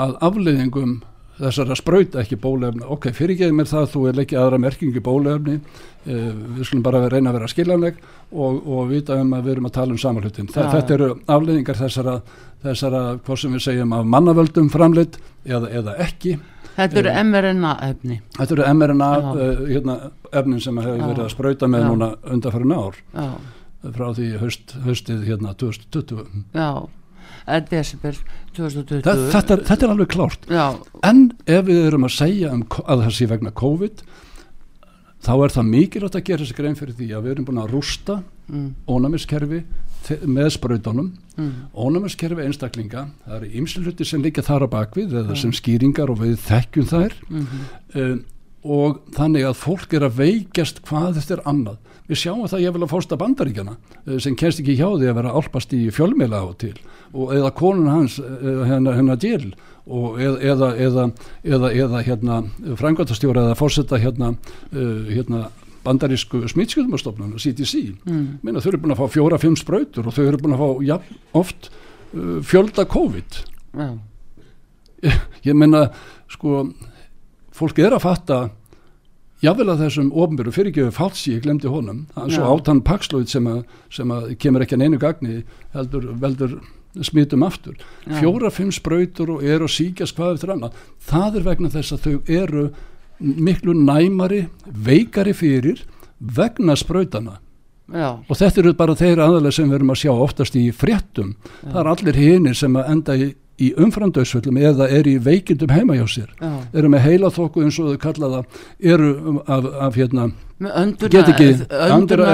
[0.03, 1.01] að afleiðingum
[1.43, 5.03] þessar að sprauta ekki bóluefni ok, fyrirgeði mér það að þú er leikið aðra merkingu
[5.05, 9.57] bóluefni uh, við skulum bara reyna að vera skiljanleg og, og vita um að við
[9.57, 10.65] erum að tala um samanlutin Já.
[10.77, 12.17] þetta eru afleiðingar þessara
[12.63, 16.37] þessara, hvað sem við segjum af mannavöldum framleitt eða, eða ekki.
[16.73, 19.97] Þetta eru mRNA efni þetta eru mRNA uh, hérna,
[20.31, 21.89] efnin sem hefur verið að sprauta með Já.
[21.91, 23.01] núna undarfærin ár.
[23.13, 23.27] Já,
[23.83, 26.69] frá því haust, haustið hérna 2020 já
[27.47, 28.17] Eh, December
[28.55, 30.45] 2020 Þa, þetta, er, þetta er alveg klárt.
[30.51, 30.67] Já,
[31.09, 34.03] en ef við erum að segja um, að það sé vegna COVID
[35.23, 37.75] þá er það mikilvægt að gera þessi grein fyrir því að við erum búin að
[37.75, 38.19] rústa
[38.51, 39.63] mm, ónæmiskerfi
[40.27, 41.13] með sprautunum.
[41.39, 46.11] Mm, ónæmiskerfi einstaklinga það eru ymsli hluti sem líka þar á bakvið eða sem skýringar
[46.15, 47.19] og við þekkjum þær.
[47.31, 47.65] Mm,
[48.03, 48.21] um,
[48.63, 52.75] og þannig að fólk er að veikjast hvað þetta er annað við sjáum það ég
[52.75, 56.43] vil að fórsta bandaríkjana eh, sem kennst ekki hjá því að vera álpast í fjölmiðla
[56.45, 56.75] á til
[57.13, 61.07] og eða konun hans eh, hennar hennar djel og eða, eða, eða,
[61.43, 62.39] eða, eða hérna
[62.79, 64.29] frangvæntastjóra eða fórseta hérna,
[64.71, 65.49] uh, hérna
[65.83, 70.39] bandarísku smittskjöldumastofnun CDC, mm, minna þau eru búin að fá fjóra-fimm sprautur og þau eru
[70.39, 71.01] búin að fá ja,
[71.35, 71.73] oft
[72.47, 73.41] fjölda COVID.
[73.75, 73.89] Já,
[75.49, 75.89] ég meina
[76.31, 76.69] sko
[77.57, 78.39] fólk er að fatta
[79.43, 82.07] jável að þessum ofnbjörðu fyrirgjöfu fátsi, ég glemdi honum.
[82.17, 82.53] Hann svo Já.
[82.55, 83.49] átann pakslóð sem,
[83.91, 85.43] sem að kemur ekki að neinu gagni
[85.75, 86.57] heldur veldur
[87.01, 87.77] smitum aftur.
[88.07, 88.21] Já.
[88.21, 90.81] fjóra-fimm sprautur og eru að síkjast hvað eftir annað.
[91.01, 92.67] Það er vegna þess að þau eru
[93.23, 95.85] miklu næmari, veikari fyrir
[96.19, 97.39] vegna sprautana
[97.93, 101.35] já, og þetta eru bara þeir aðalega sem við erum að sjá oftast í fréttum.
[101.63, 103.29] Það er allir hinir sem að enda í,
[103.61, 107.79] í umframdauðsvöllum eða er í veikindum heima hjá sér já eru með heila þokku eins
[107.83, 108.63] og þau kalla það
[108.95, 110.29] eru um, af, af hérna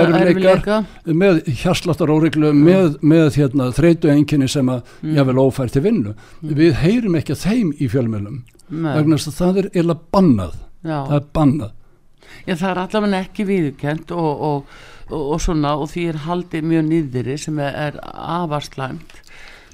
[0.02, 0.61] erfiðleikar.
[0.61, 5.14] erfiðleika með hjarsláttar óreglu með, með hérna þreytu enginni sem að Mm.
[5.16, 9.59] jável ófær til vinnu við heyrum ekki að þeim í fjölmjölum vegna þess að það
[9.62, 10.54] er eða bannað
[10.85, 10.98] já.
[11.09, 11.74] það er bannað
[12.46, 14.66] Já, það er allavega ekki viðurkent og, og,
[15.11, 19.16] og, og svona og því er haldið mjög nýðri sem er, er afarslæmt.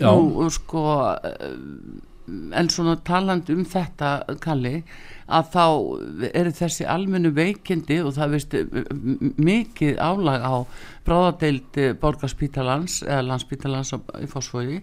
[0.02, 1.54] Nú, sko eh,
[2.56, 4.78] en svona talandi um þetta Kalli,
[5.28, 5.64] að þá
[6.32, 8.56] eru þessi almennu veikindi og það veist
[9.40, 10.54] mikið álag á
[11.04, 14.80] bráðadeild borgarspítalans eða landspítalans í Fossvogi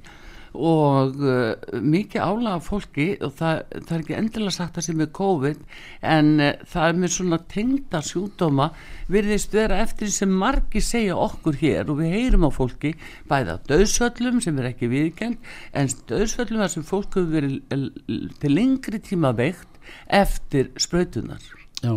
[0.51, 5.03] og uh, mikið álag af fólki og það, það er ekki endilega sagt að sem
[5.03, 5.61] er COVID
[6.13, 8.69] en uh, það er með svona tengda sjúdóma
[9.11, 12.93] virðist vera eftir sem margi segja okkur hér og við heyrum á fólki
[13.31, 19.03] bæða döðsvöllum sem er ekki viðkend en döðsvöllum þar sem fólk hefur verið til lengri
[19.03, 19.79] tíma veikt
[20.11, 21.43] eftir sprautunar
[21.81, 21.95] já,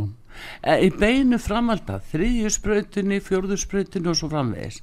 [0.64, 4.80] Eh, í beinu framalda þriðju sprautunni, fjórðu sprautunni og svo framvegis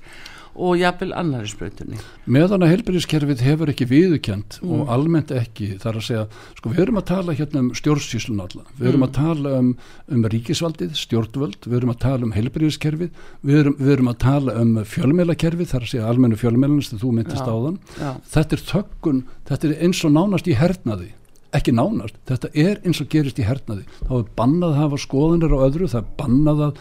[0.56, 4.72] og jafnvel annari sprautunni meðan að heilbyrðiskerfið hefur ekki viðukjönd Mm.
[4.82, 6.26] og almennt ekki þar að segja,
[6.58, 8.90] sko við erum að tala hérna um stjórnsýslun alla, við Mm.
[8.92, 9.70] erum að tala um,
[10.12, 13.10] um ríkisvaldið, stjórnvöld við erum að tala um heilbyrðiskerfið
[13.44, 17.12] við erum, við erum að tala um fjölmelakerfið þar að segja almennu fjölmelans þegar þú
[17.18, 18.12] myndist áðan Já.
[18.36, 21.10] þetta er þöggun, þetta er eins og nánast í hernaði
[21.52, 25.52] ekki nánast, þetta er eins og gerist í hernaði þá er bannað að hafa skoðanir
[25.52, 26.78] á öðru það er bannað að,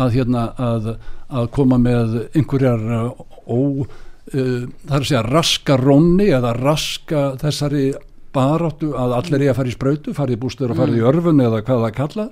[0.00, 0.92] að, hérna, að,
[1.28, 3.88] að koma með einhverjar ó uh,
[4.30, 7.88] það er að segja raska rónni eða raska þessari
[8.34, 11.42] baráttu að allir er að fara í sprautu farið í bústur og farið í örfun
[11.42, 12.28] eða hvað það kalla.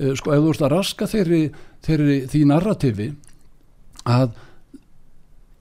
[0.00, 1.44] Uh, sko ef þú ert að raska þeirri,
[1.86, 3.08] þeirri því narratifi
[4.08, 4.36] að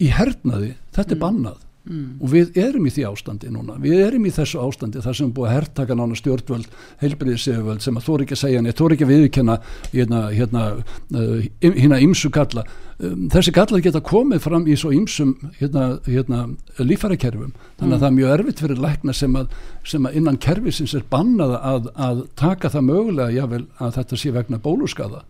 [0.04, 2.17] í hernaði, þetta er bannað Mm.
[2.19, 3.78] og við erum í því ástandi núna.
[3.80, 6.67] Við erum í þessu ástandi þar sem búið að hertaka nána stjórnvöld,
[7.00, 9.56] heilbriðiseföld sem að er ekki að segja neitt, er ekki að viðkenna
[9.93, 12.65] hérna, hérna uh, hérna ímsu galla.
[12.97, 16.43] Um, þessi galla geta komið fram í svo ímsum hérna, hérna
[16.82, 20.95] lífærakerfum þannig að það er mjög erfitt fyrir lækna sem að, sem að innan kerfisins
[20.97, 25.21] er bannað að, að taka það mögulega jável að þetta sé vegna bóluskaða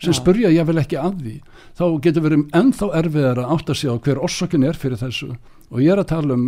[0.00, 0.18] sem Já.
[0.18, 1.36] spurja ég vel ekki að því
[1.78, 5.32] þá getur verið ennþá erfiðar að átta sig á hver orsökin er fyrir þessu
[5.70, 6.46] og ég er að tala um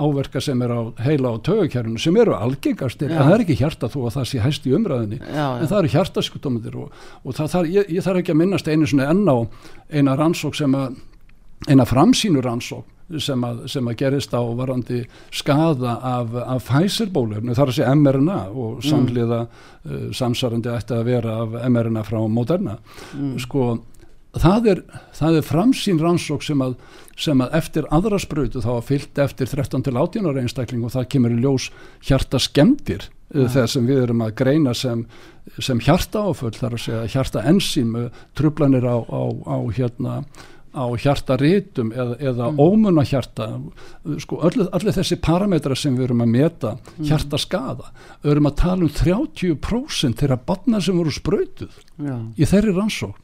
[0.00, 3.18] áverka sem er á heila og tögakjærinu sem eru algengastir Já.
[3.18, 5.48] en það er ekki hjarta þó að það sé hæst í umræðinni Já, já.
[5.58, 6.92] en það eru hjartaskutómiðir og,
[7.24, 9.36] og það, þar, ég, ég þarf ekki að minnast einu svona enn á
[9.90, 11.00] eina rannsók sem að
[11.68, 12.86] eina framsýnu rannsók
[13.18, 15.00] sem að, sem að gerist á varandi
[15.34, 21.40] skada af, af Pfizer-bólefni þar að segja mRNA og samliða uh, samsarandi ætti að vera
[21.42, 22.76] af mRNA frá Moderna.
[23.42, 23.72] Sko
[24.38, 24.82] það er,
[25.16, 26.76] það er framsýn rannsók sem að,
[27.18, 30.94] sem að eftir aðra sprautu þá að fyllt eftir 13 til 18 ára einstakling og
[30.94, 31.70] það kemur í ljós
[32.06, 33.48] hjarta skemmtir ja.
[33.48, 35.02] þegar sem við erum að greina sem,
[35.58, 37.96] sem hjarta áföll þar að segja hjarta ensím
[38.38, 40.22] trublanir á, á, á hérna
[40.70, 42.60] á hjartarítum eða, eða mm.
[42.62, 43.48] ómunna hjarta
[44.22, 47.90] sko allir, allir þessi parametra sem við erum að meta hjartaskada,
[48.22, 52.14] við erum að tala um 30% þeirra barna sem voru sprautuð Já.
[52.36, 53.18] í þeirri rannsók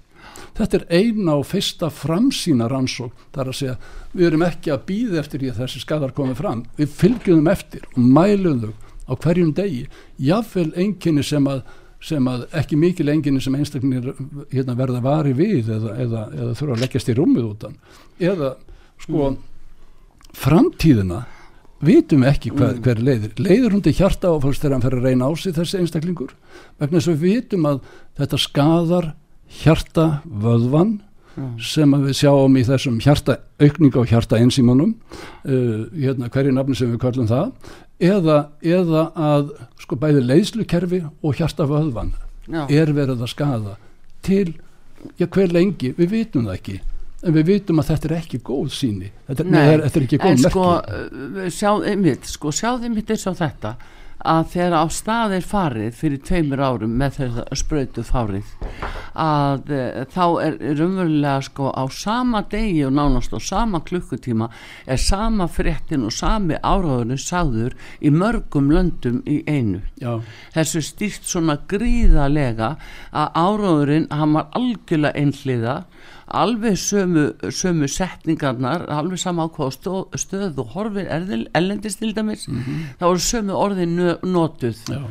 [0.57, 3.77] þetta er eina og fyrsta framsýna rannsók þar að segja
[4.13, 7.87] við erum ekki að býða eftir því að þessi skadar komið fram við fylgjum eftir
[7.93, 8.75] og mælum þau
[9.07, 9.85] á hverjum degi
[10.19, 11.63] jáfnvel enginni sem að,
[12.07, 14.13] sem að ekki mikil enginni sem einstaklinir
[14.53, 17.79] hérna, verða vari við eða, eða, eða þurfa að leggjast í rúmið útan
[18.23, 18.53] eða
[19.03, 19.33] sko
[20.37, 21.25] framtíðina
[21.87, 23.35] vitum ekki hver, hver leiðir.
[23.41, 26.33] Leiður hún til hjarta áfalls þegar hann fer að reyna á sig þessi einstaklingur?
[26.81, 27.83] Vegna þess að við vitum að
[28.21, 29.11] þetta skadar
[29.63, 30.95] hjarta vöðvan
[31.61, 34.95] sem að við sjáum í þessum hjarta aukninga á hjarta ensímanum
[35.45, 37.51] uh, hérna hverju nafni sem við kallum það
[38.01, 39.51] eða, eða að
[39.83, 42.13] sko bæði leiðslukerfi og hjarta vöðvan
[42.47, 42.67] Já.
[42.71, 43.77] er verið að skada
[44.27, 44.55] til,
[45.19, 45.93] já hver lengi?
[45.97, 46.77] Við vitum það ekki.
[47.27, 50.05] En við vitum að þetta er ekki góð síni þetta er, Nei, nei, þetta er
[50.07, 50.51] ekki góð en merki.
[50.51, 53.73] sko, uh, sjá, einmitt, sko, sjáðu einmitt eins og þetta
[54.25, 58.55] að þegar á stað er farið fyrir tveimur árum með þetta sprautu fárið
[59.17, 59.81] að e,
[60.13, 64.49] þá er raunverulega sko á sama degi og nánast á sama klukkutíma
[64.87, 69.83] er sama fréttin og sami áráðurinn sagður í mörgum löndum í einu.
[70.01, 70.21] Já,
[70.57, 72.75] þessu stýrt svona gríðalega
[73.13, 75.79] að áráðurinn hann var algjörlega einhliða
[76.27, 79.77] alveg sömu, sömu setningarnar alveg sama á hvað
[80.19, 82.47] stöð, og horfir erðil, ellendist til dæmis
[82.99, 83.95] þá eru sömu orðin
[84.27, 85.03] notuð Já,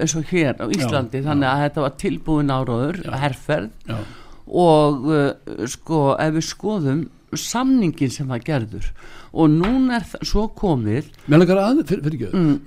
[0.00, 3.70] eins og hér á Íslandi þannig að þetta var tilbúin áraður herferð.
[3.90, 3.98] Já,
[4.46, 7.04] og uh, sko ef við skoðum
[7.34, 8.90] samningin sem var gerður
[9.34, 12.60] og núna er það svo komið Mér langar aðeins, ekki, Mm.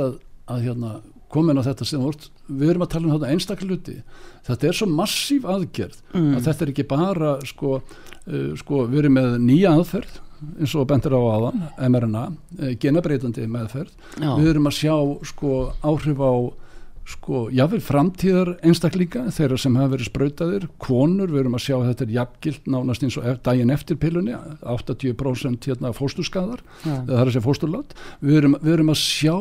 [0.00, 0.14] að,
[0.48, 0.92] að hérna,
[1.32, 3.96] komin á þetta sem vort, við erum að tala um þetta einstaklega hluti.
[4.46, 6.36] Þetta er svo massíf aðgerð Mm.
[6.36, 10.20] að þetta er ekki bara, sko, uh, sko, við erum með nýja aðferð
[10.60, 12.24] eins og bendur á aðan, mRNA,
[12.62, 13.90] uh, genabreitandi meðferð.
[14.20, 14.30] Já.
[14.36, 16.32] Við erum að sjá, sko, áhrif á
[17.06, 21.86] sko, jáfnvel framtíðar einstaklinga þeirra sem hafa verið sprautaðir konur, við erum að sjá að
[21.90, 24.34] þetta er jafngilt nánast eins og ef, daginn eftir pillunni
[24.66, 26.96] 80% hérna fósturskadar Já.
[27.06, 27.94] það er að segja fósturlát.
[28.24, 29.36] Við erum, við erum að sjá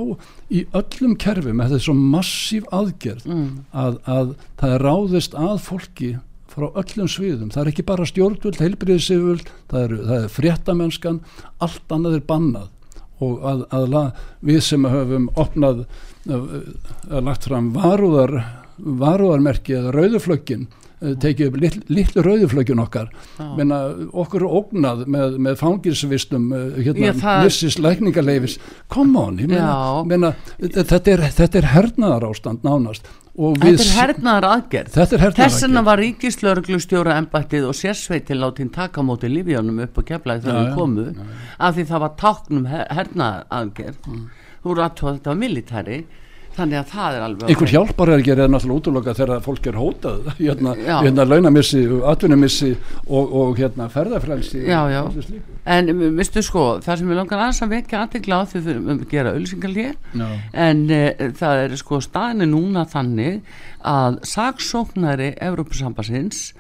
[0.54, 5.58] í öllum kerfum þetta er svo massíf aðgerð mm, að, að það er ráðist að
[5.66, 6.14] fólki
[6.56, 11.20] frá öllum sviðum, það er ekki bara stjórnvöld, heilbriðisiföld, það er, er fréttamennskan,
[11.64, 12.70] allt annað er bannað.
[13.24, 14.04] Og að, að la,
[14.44, 15.86] við sem höfum opnað
[16.30, 18.40] uh, lagt fram varúðar
[18.76, 23.12] varúðarmerki eða rauðuflöggin uh, tekið upp litl, litlu rauðuflöggin okkar.
[23.58, 28.58] Menna okkur ógnað með, með fangilsvistum uh, hérna, missis lækningaleifis
[28.92, 30.02] come on, ég meina, Já.
[30.10, 33.08] meina þetta, er, þetta er hernaðar ástand nánast.
[33.36, 39.04] Við þetta er hernaðar aðgerð er Þess vegna var ríkislauruglustjóra embættið og sérsveitin látin taka
[39.04, 41.08] móti lífjónum upp og keflaði þegar við komu
[41.60, 44.28] af því það var táknum hernaðar aðgerð Mm.
[44.66, 46.00] Þú eru aðtóð að þetta var militæri
[46.56, 50.30] þannig að það er alveg einhver hjálpar er er náttúrulega útloka þegar fólk er hótað
[50.40, 52.72] hérna, hérna launamissi, atvinnumissi
[53.06, 55.02] og, og hérna ferðafrælsi Já, já.
[55.76, 58.90] En veistu sko, það sem ég langar aðeins að vekja aðtegla á því við um
[58.96, 60.28] að gera ölsingalíð Já.
[60.68, 63.56] en uh, það er sko staðinu núna þannig
[63.86, 66.52] að saksóknari Evrópusambassins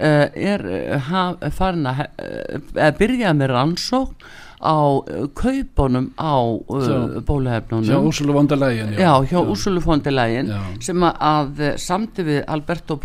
[0.00, 4.32] uh, er uh, haf, farin að uh, byrja með rannsókn
[4.64, 10.60] á uh, kaupunum á uh, bóluhefnunum hjá Úrsulu vondalægin Já, hjá Úrsulu fondilægin Já.
[10.80, 12.98] sem að, eh, samdi við Alberto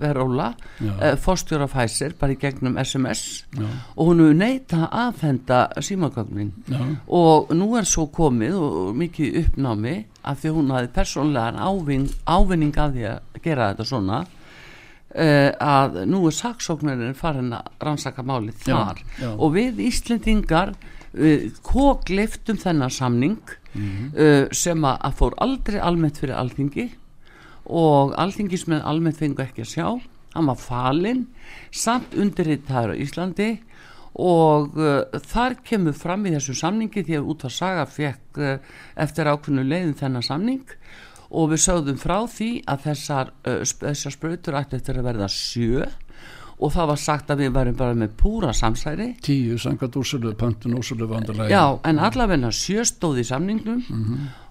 [0.00, 0.92] Verola Já.
[0.92, 3.66] uh, fórstjóra Pfizer bara í gegnum SMS Já.
[3.96, 6.52] og hún hefur neita að afhenda símagögnin.
[7.06, 12.76] Og nú er svo komið og, mikið uppnámi af því hún hafi persónlegan ávin, ávinning
[12.76, 14.24] af því að gera þetta svona
[15.16, 19.30] uh, að nú er saksóknarinn farin að rannsaka málið Já, þar já.
[19.36, 23.38] og við Íslendingar uh, kókliftum þennan samning
[23.76, 24.04] Mhm.
[24.16, 26.86] uh, sem að, að fór aldrei almennt fyrir alþingi
[27.68, 29.88] og alþingismenn almennt fengu ekki að sjá
[30.32, 31.26] hann var falinn
[31.74, 33.50] samt undirritaður á Íslandi
[34.16, 38.56] og uh, þar kemur fram í þessu samningi því að út að saga fekk uh,
[39.04, 40.64] eftir ákveðnu leiðin þennan samning
[41.36, 45.86] og við sögðum frá því að þessar, uh, þessar sprautur ætti eftir að verða sjö.
[46.56, 49.10] Og það var sagt að við værum bara með púra samsæri.
[49.20, 53.82] Tíu samkvæmt Úrsulu, pöntun Úrsulu vondalægin Já, en allavegna sjö stóð í samningnum.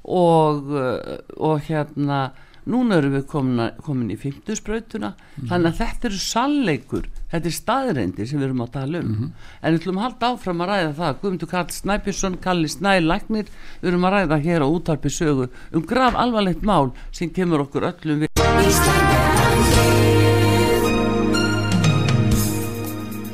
[0.06, 2.28] Og, uh, og hérna
[2.66, 8.28] núna erum við komin, komin í fimmtusbrautuna þannig að þetta eru sannleikur þetta er staðreindi
[8.28, 9.30] sem við erum að tala um.
[9.62, 11.18] En við ætlum að halda áfram að ræða það.
[11.22, 13.50] Guðmundur Karl Snæbjörnsson, Kalli Snæ Læknir
[13.82, 17.90] við erum að ræða hér á útarpi sögu um graf alvarlegt mál sem kemur okkur
[17.92, 18.32] öllum við.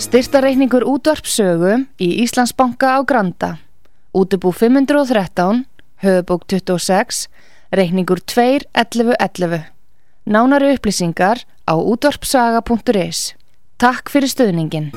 [0.01, 3.51] Styrtareikningur útvarpsögu í Íslandsbanka á Granda.
[4.11, 5.61] Útubú 513,
[6.03, 7.29] höfubók 26,
[7.71, 9.63] reikningur 2.11.11.
[10.25, 13.33] Nánari upplýsingar á útvarpsaga.is.
[13.81, 14.91] Takk fyrir stöðningin.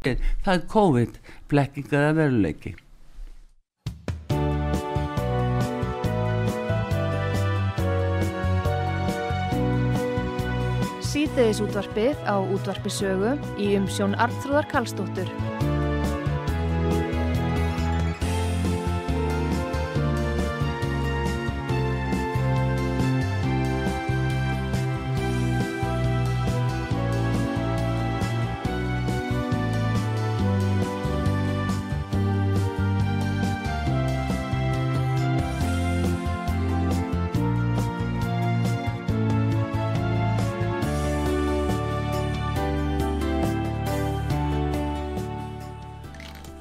[0.00, 1.18] það er COVID
[1.52, 2.72] blekking eða veruleiki
[11.10, 15.59] Síðdeðis útvarpið á útvarpisögu í umsjón Arnþróðar Karlsdóttur.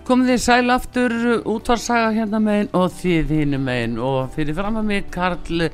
[0.10, 1.14] Komið þið sæl aftur
[1.46, 5.68] útvarsaga hérna megin og þið hinu megin og fyrir fram að mig Karl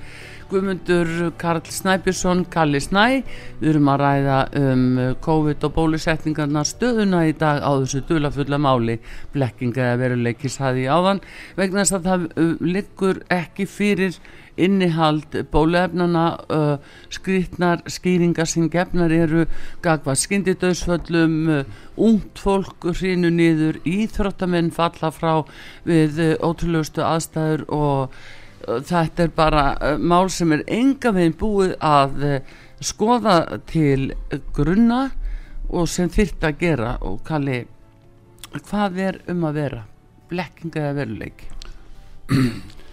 [0.46, 3.24] Guðmundur Karl Snæbjörnsson, Kalli Snæ.
[3.62, 4.84] Við erum að ræða um
[5.26, 9.00] COVID og bólusetningarna stöðuna í dag á þessu dulafulla máli.
[9.34, 11.24] Blekkinga eða veruleiki saði í áðan
[11.58, 14.20] vegna þess að það uh, liggur ekki fyrir
[14.56, 16.76] innihald bóluefnana uh,
[17.12, 19.48] skrýtnar skýringar sem gefnar eru
[19.84, 21.66] gagvað skyndidauðsföllum uh,
[22.02, 25.34] ungt fólk hrinu niður íþróttamenn falla frá
[25.88, 28.16] við uh, ótrúlegustu aðstæður og
[28.68, 32.26] uh, þetta er bara uh, mál sem er enga veginn búið að
[32.84, 34.14] skoða til
[34.54, 35.10] grunna
[35.70, 36.96] og sem þyrft að gera.
[37.02, 37.64] Og kalli
[38.70, 39.84] hvað er um að vera?
[40.30, 41.52] Blekkinga eða veruleiki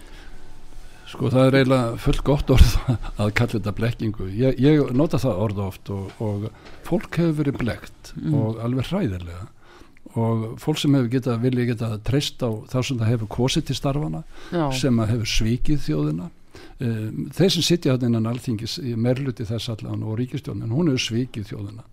[1.13, 2.71] Sko það er eiginlega fullt gott orð
[3.21, 4.29] að kalla þetta blekkingu.
[4.33, 6.47] Ég, ég nota það orð oft og, og
[6.87, 8.33] fólk hefur verið blekt Mm.
[8.37, 9.47] og alveg hræðilega.
[10.19, 13.75] Og fólk sem hefur getað, vilja getað treyst á þá sem það hefur kosið til
[13.79, 14.19] starfana
[14.53, 16.27] Já, sem að hefur svikið þjóðina.
[16.83, 21.05] Um, þeir sem sitja hann innan alþingis í merluti þess allan og ríkistjónin hún hefur
[21.07, 21.85] svikið þjóðina.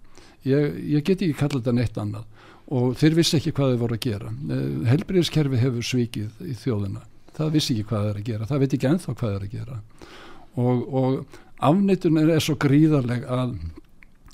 [0.44, 2.28] Ég, ég get ekki kallað þetta neitt annað
[2.70, 4.34] og þeir vissi ekki hvað þeir voru að gera.
[4.44, 7.06] Uh, helbriðiskerfi hefur svikið í þjóðina
[7.40, 8.48] það vissi ekki hvað þeir eru að gera.
[8.50, 9.78] Það veit ekki ennþá hvað þeir eru að gera.
[10.60, 11.38] Og, og
[11.70, 13.54] afneitun er svo gríðarleg að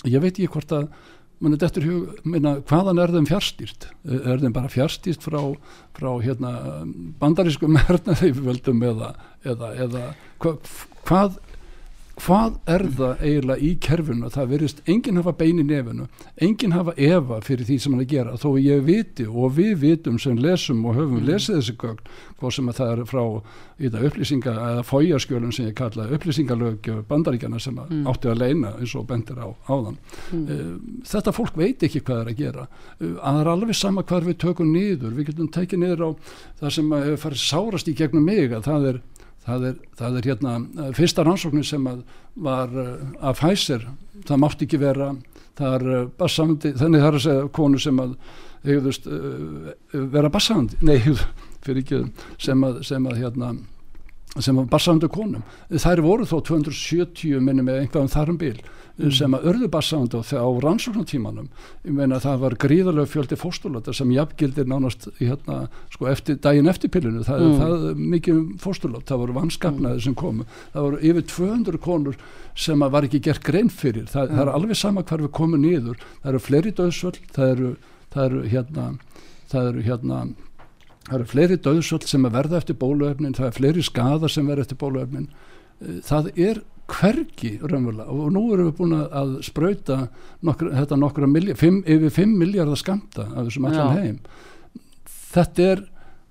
[0.07, 0.89] ég veit ekki hvort að
[1.37, 5.41] er hug, minna, hvaðan er þeim fjárstýrt er þeim bara fjárstýrt frá,
[5.93, 6.53] frá hérna,
[7.21, 9.11] bandarískum hernaðeiföldum eða,
[9.45, 10.03] eða, eða
[10.41, 10.55] hva,
[11.05, 11.37] hvað
[12.17, 16.07] hvað er það eiginlega í kerfinu það verist enginn hafa bein í nefinu
[16.41, 19.75] enginn hafa efa fyrir því sem hann er að gera þó ég viti og við
[19.83, 22.01] vitum sem lesum og höfum lesið þessi gögn
[22.37, 23.23] hvað sem að það er frá
[24.07, 28.07] upplýsinga eða fójaskjölum sem ég kalla upplýsingalög bandaríkjana sem Mm.
[28.09, 29.95] átti að leina eins og bendir á áðan
[30.33, 31.03] mm.
[31.05, 34.25] þetta fólk veit ekki hvað er að gera Eh, að það er alveg sama hvar
[34.25, 36.09] við tökum niður við getum tekið niður á
[36.61, 38.99] það sem hefur farið sárast í gegnum mig að það er
[39.47, 42.01] Það er, það er hérna eh, fyrsta rannsóknin sem að
[42.47, 42.89] var uh,
[43.23, 43.87] að Pfizer,
[44.27, 45.13] það mátti ekki vera
[45.57, 48.17] það er uh, bassandi þannig það er að segja konu sem að
[48.67, 49.05] hegðust,
[50.11, 50.97] vera bassandi nei,
[51.63, 51.99] fyrir ekki
[52.41, 53.53] sem að, sem að hérna
[54.43, 55.43] sem var bassandi konum.
[55.71, 58.57] Þær voru þó 270 minni með einhverjum þarum bíl
[59.13, 61.49] sem að örðu bassandi á, rannsóknartímanum.
[61.85, 66.89] Ég meina það var gríðarlega fjöldi fóstulota sem jafngildir nánast hérna, sko, eftir, daginn eftir
[66.89, 67.21] pillinu.
[67.23, 67.59] Það, Mm.
[67.59, 70.45] það er mikið fóstulot, það voru vannskapnaði sem komu.
[70.73, 72.15] Það voru yfir 200 konur
[72.55, 74.07] sem að var ekki gert grein fyrir.
[74.09, 75.97] Það, það er alveg sama hvar við komum niður.
[76.23, 77.75] Það eru fleiri döðsvöld, það eru,
[78.15, 78.87] það eru hérna,
[79.51, 80.23] það eru hérna
[81.07, 84.65] það eru fleiri döðsvöld sem að verða eftir bóluefnin, það er fleiri skadar sem verða
[84.67, 85.27] eftir bóluefnin.
[85.81, 90.09] Eh, Það er hvergi raunverulega og nú erum við búin að- sprauta
[90.41, 94.19] nokkra, þetta nokkra miljard, fimm, yfir 5 miljardar skamta af þessum allan heim.
[95.33, 95.81] Þetta er,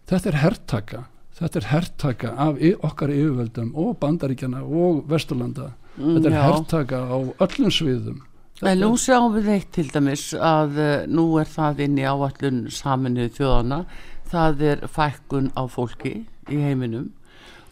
[0.08, 1.02] þetta er herrtaka,
[1.38, 2.56] þetta er herrtaka af
[2.88, 5.72] okkar yfirvöldum og bandaríkjana og vesturlanda.
[5.98, 6.42] Þetta er já.
[6.42, 8.22] herrtaka á öllum sviðum.
[8.64, 12.62] En nú sjáum við eitt til dæmis að uh, nú er það inn í áallun
[12.72, 13.82] saminuð þjóðana,
[14.30, 16.16] það er fækkun á fólki
[16.50, 17.12] í heiminum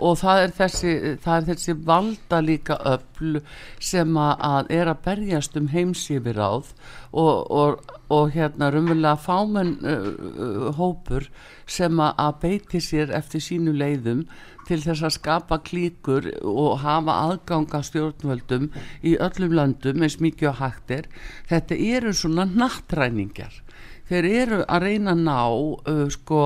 [0.02, 0.92] og það er þessi,
[1.22, 3.40] það er þessi valda líka öfl
[3.82, 6.72] sem að, er að berjast um heimsífir áð
[7.12, 11.28] og, og, og hérna rumverulega fámenn uh, uh, hópur
[11.66, 14.26] sem að, beiti sér eftir sínu leiðum
[14.66, 18.70] til þess að skapa klíkur og hafa aðganga stjórnvöldum
[19.04, 21.10] í öllum löndum eins mikið og hægt er.
[21.50, 23.60] Þetta eru svona nattræningar
[24.08, 26.40] þeir eru að reyna að ná uh, sko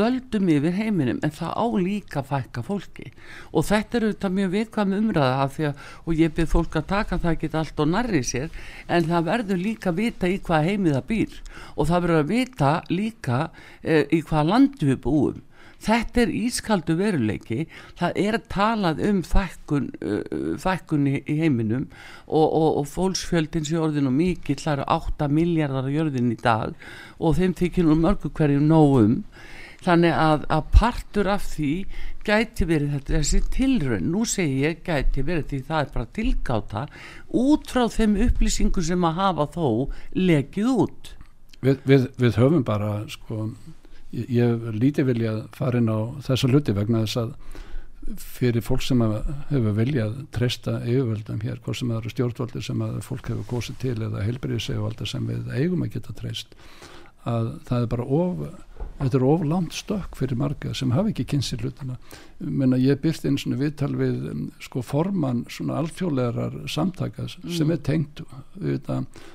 [0.00, 3.10] völdum yfir heiminum en það á líka fækka fólki.
[3.52, 6.88] Og þetta eru þetta mjög viðkvæm umræða af því að, og ég byrð fólk að
[6.92, 10.70] taka það ekki allt og nærri sér en það verður líka að vita í hvað
[10.70, 11.42] heimi það býr.
[11.76, 15.44] Og það verður að vita líka uh, í hvað landu við búum
[15.84, 17.66] þetta er ískaldu veruleiki.
[17.98, 21.86] Það er talað um fækkun, uh, fækkun í, í heiminum
[22.26, 26.40] og, og, og fólksfjöldin sé orðin og mikill, það eru 8 miljardar á jörðin í
[26.42, 29.22] dag og þeim þykir nú mörgu hverju nógum
[29.84, 31.72] þannig að, að partur af því
[32.26, 36.84] gæti verið þetta, þessi tilraun nú segi ég gæti verið því það er bara tilgáta
[37.38, 39.68] út frá þeim upplýsingu sem að hafa þó
[40.18, 41.12] lekið út.
[41.64, 43.48] Við, við, við höfum bara sko,
[44.12, 47.34] ég, ég lítið vilja fara inn á þessa hluti vegna þess að
[48.16, 49.02] fyrir fólk sem
[49.50, 53.96] hefur viljað treysta yfirvöldum hér, hvort sem það eru stjórnvaldir sem fólk hefur kosið til
[54.06, 56.56] eða heilbriðisegvaldir sem við eigum að geta treyst
[57.28, 58.42] að það er bara of
[58.98, 61.96] þetta er of langt stökk fyrir marga sem hafa ekki kynsi hlutina.
[62.38, 67.82] Menna ég byrti eins og viðtal við um, sko formann svona alþjóðlegar samtaka sem er
[67.86, 68.22] tengt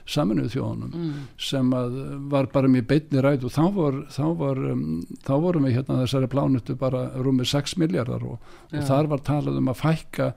[0.09, 1.23] saminuð þjóðunum mm.
[1.49, 1.99] sem að
[2.31, 4.85] var bara með beinni ræð og þá, var, þá, var, um,
[5.23, 9.59] þá vorum við hérna þessari plánutu bara rúmið 6 miljardar og, og þar var talað
[9.61, 10.33] um að fækka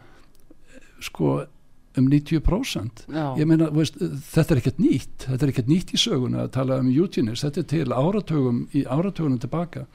[1.05, 1.37] sko
[1.97, 3.25] um 90% Já.
[3.39, 3.99] ég meina, veist,
[4.33, 5.27] þetta er ekkert nýtt.
[5.27, 8.85] Þetta er ekkert nýtt í söguna að tala um Eugenics, þetta er til áratugum í
[8.85, 9.87] áratugunum tilbaka.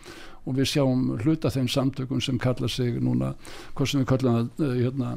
[0.50, 3.36] Og við sjáum hluta þeim samtökum sem kalla sig núna,
[3.78, 5.12] hvað sem við kallum það uh, hérna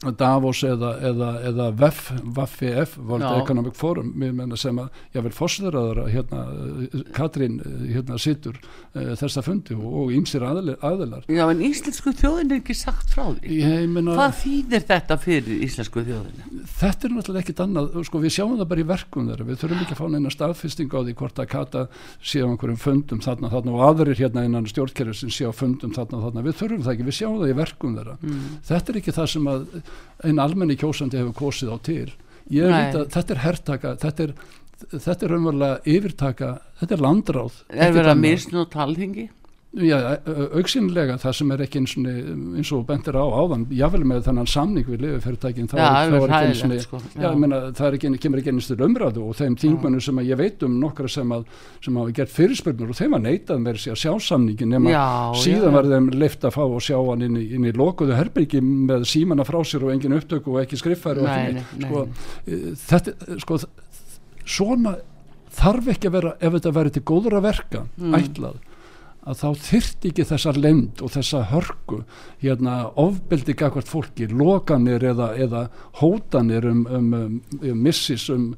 [0.00, 3.34] Davos eða, eða, eða VEF, VFF, World Já.
[3.42, 4.14] Economic Forum
[4.56, 10.08] sem að, ég vil fórstöðraður hérna, uh, Katrín uh, hérna situr uh, þessa fundi og,
[10.16, 13.58] ýmsir aðilar, Já, en íslensku þjóðin er ekki sagt frá því.
[13.92, 16.64] meina Hvað þýðir þetta fyrir íslensku þjóðinu?
[16.80, 19.84] þetta er náttúrulega ekkit annað sko, við sjáum það bara í verkum þeirra við þurfum
[19.84, 21.84] ekki að fá neina staðfesting á því hvort að Kata
[22.24, 25.92] sé á einhverjum fundum þarna, þarna og aðrir hérna innan stjórnkerfi sem sé á fundum
[25.92, 28.16] þarna, þarna, við þurfum það ekki, við sjáum það í verkum þeirra
[28.70, 29.64] þetta er ekki það sem að
[30.24, 32.08] einn almenni kjósandi hefur kosið á til
[32.50, 32.72] ég Nei.
[32.76, 34.32] veit að þetta er hertaka þetta er,
[34.90, 36.48] þetta er raunverulega yfirtaka
[36.80, 38.24] þetta er landráð Er verið að annað.
[38.26, 39.26] misnú talþingi?
[39.26, 39.39] Já,
[40.58, 42.06] auksinlega það sem er ekki eins og
[42.58, 45.04] eins og bentir á áðan, jável með þennan samning við
[46.26, 47.00] er, það eins hræðilegt, sko.
[47.78, 50.64] það er ekki, kemur ekki eins til umræðu og þeim þingmönnum sem að ég veit
[50.66, 51.44] um nokkra sem að,
[51.86, 55.04] sem hafa gert fyrirspurnur og þeim var neitað með sér að sjá samningin nema Já,
[55.44, 55.74] síðan já.
[55.78, 59.06] var þeim leift að fá og sjá hann inn í, inn í lokuðu herbyrgi með
[59.12, 60.80] símana frá sér og engin upptöku og ekki
[61.54, 62.02] nei, sko,
[62.50, 63.60] eh, þetta, sko,
[64.50, 64.96] svona
[65.60, 68.14] þarf ekki að vera ef þetta væri til góðra verka Mm.
[68.18, 68.58] ætlað
[69.30, 72.02] að þá þyrfti ekki þessa lemd og þessa hörku
[72.42, 75.64] hérna ofbeldi gagvart fólki lokanir eða, eða
[76.00, 78.52] hótanir um, um, um, um missis um,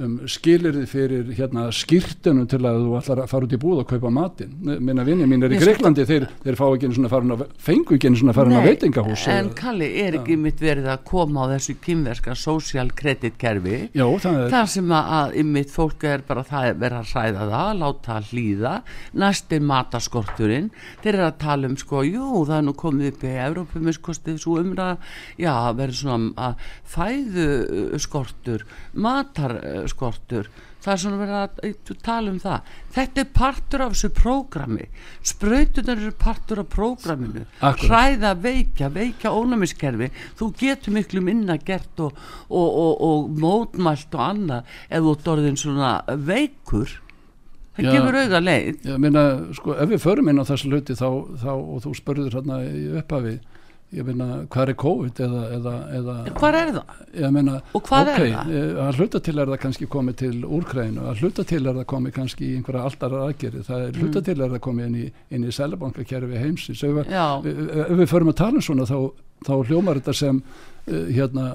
[0.00, 3.88] um skilirði fyrir hérna skýrtunum til að þú ætlar að fara út í búð og
[3.90, 4.52] kaupa matinn.
[4.64, 8.08] Minna vinni mín er í Ég sko- Greiklandi þeir, þeir fá ekki að fengu ekki
[8.08, 11.52] einu svona farin að veitingahús En eða- Kalli, er ekki mitt verið að koma á
[11.52, 13.90] þessu kynverska social credit kerfi?
[13.92, 17.12] Já, það er þar sem að, að ymmit fólk er bara það er verið að
[17.12, 18.82] hræða það, láta það hlýða.
[19.14, 20.70] Næst er mataskorturinn
[21.02, 24.56] þeir eru að tala um sko, jú það er nú komið upp í Evrópumiskostið svo
[24.62, 24.96] umræða,
[25.36, 26.54] já, verður svona að
[26.88, 27.46] fæðu
[29.52, 30.48] uh, skortur.
[30.82, 32.70] Það er svona verið að tala um það.
[32.94, 34.88] Þetta er partur af þessu prógrami.
[35.30, 37.44] Sprautunar eru partur af prógraminu.
[37.60, 40.10] Hræða, veikja, veikja ónæmiskerfi.
[40.40, 42.18] Þú getur miklu minna gert og,
[42.50, 46.98] og, og, og mótmælt og annað ef þú ert orðin svona veikur.
[47.72, 47.92] Það Já.
[47.94, 48.82] gefur auga leið.
[48.84, 49.24] Ég meina,
[49.56, 51.08] sko, ef við förum inn á þessu hluti þá,
[51.40, 53.38] þá og þú spurður hérna í upphafi
[53.92, 56.92] ég meina, hvað er COVID eða, eða, eða hvað er það?
[57.22, 57.56] ég meina,
[58.08, 58.22] ok,
[58.56, 61.86] eh, að hluta til er það kannski komið til úrkræðinu, að hluta til er það
[61.92, 65.06] komið kannski í einhverja alltara aðgerið, það er hluta til er það komið inn í,
[65.36, 66.82] í selabankakerfi heimsins.
[66.88, 67.02] Ef,
[67.44, 68.98] við- ef við förum að tala um svona þá,
[69.44, 71.46] þá hljómar þetta sem uh, hérna,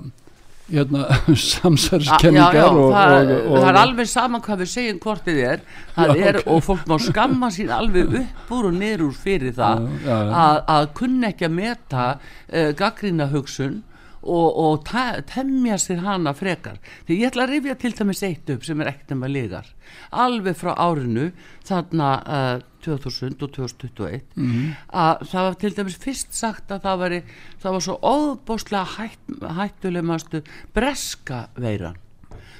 [0.67, 5.65] hérna og, það, og, og, það er alveg saman hvað við segjum hvort þið er,
[5.95, 6.49] Já, er ok.
[6.53, 10.17] og fólk má skamma sín alveg upp úr og niður úr fyrir það Já, já,
[10.17, 10.33] já.
[10.43, 13.79] Að, að kunna ekki að meta uh, gaggrína hugsun
[14.27, 16.77] og, og te- temja sér hana frekar.
[17.07, 19.69] Því ég ætla að rifja til dæmis eitt upp sem er ekkert nema ligar
[20.11, 21.29] alveg frá árinu
[21.67, 24.73] þarna uh, 2000 og 2021 Mhm.
[24.93, 27.21] að það var til dæmis fyrst sagt að það, væri,
[27.63, 30.41] það var svo óðbóstlega hætt, hættuleg mastu
[30.75, 31.97] breska veiran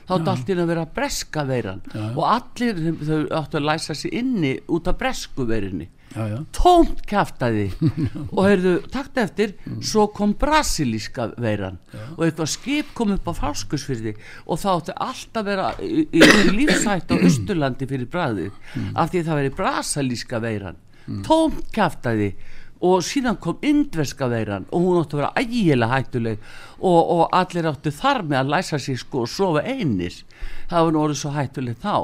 [0.07, 2.03] þá í einu að vera breska veiran Já.
[2.15, 6.39] og allir þau áttu að læsa sér inni út af bresku veirinni já, já.
[6.57, 7.67] tómt kæftæði
[8.35, 9.55] og heyrðu, takt eftir
[9.85, 11.79] svo kom brasilíska veiran.
[12.17, 16.21] Og eitthvað skip kom upp á fáskusfyrði og þá átti allt að vera í, í,
[16.21, 18.51] í lífsætt á Östurlandi fyrir bræði
[18.95, 20.79] af því það veri brasilíska veiran.
[21.23, 22.33] Tómt kæftæði
[22.83, 26.41] og síðan kom indverska veiran og hún átti að vera ægilega hættuleg
[26.77, 30.21] og, og allir áttu þar með að læsa sig sko og sofa einis
[30.69, 31.95] það var nú orðið svo hættuleg þá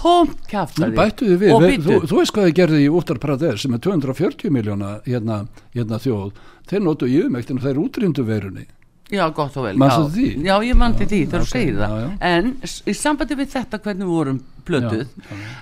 [0.00, 1.54] tómt Nú kæftæði bættu þið við,
[1.86, 5.40] þú, þú veist hvað þið gerði í Uttar Pradesh sem er 240 miljóna hérna,
[5.76, 6.30] hérna þjóð,
[6.70, 8.66] þeir notu yfirmæktin og þeir útrýmdu verunni.
[9.10, 10.12] Já, gott og vel já.
[10.14, 10.26] því?
[10.46, 12.10] Já, ég manti því þegar þú ok, segir það já, já.
[12.30, 14.38] En í sambandi við þetta hvernig við vorum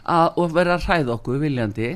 [0.05, 1.89] að, og vera að hræða okkur viljandi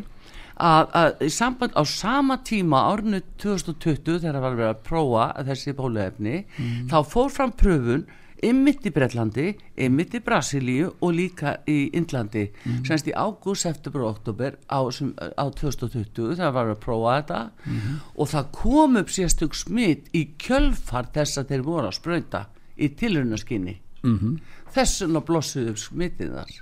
[0.63, 5.75] að, að í samband á sama tíma árinu 2020 þegar var verið að prófa þessi
[5.77, 6.89] bóluefni Mhm.
[6.89, 8.07] þá fór fram pröfun
[8.43, 12.85] ymmit í Bretlandi, ymmit í Brasilíu og líka í Indlandi Mhm.
[12.89, 17.51] semst í ágúst, september og oktober á, sem, á 2020 þegar var að prófa þetta
[17.67, 18.01] Mhm.
[18.17, 22.47] og það kom upp sérstök smitt í kjölfar þess að þeir voru að sprauta
[22.79, 24.39] í tilrunaskinni mm -hmm.
[24.75, 26.61] þessuna blossuðu upp smittið þar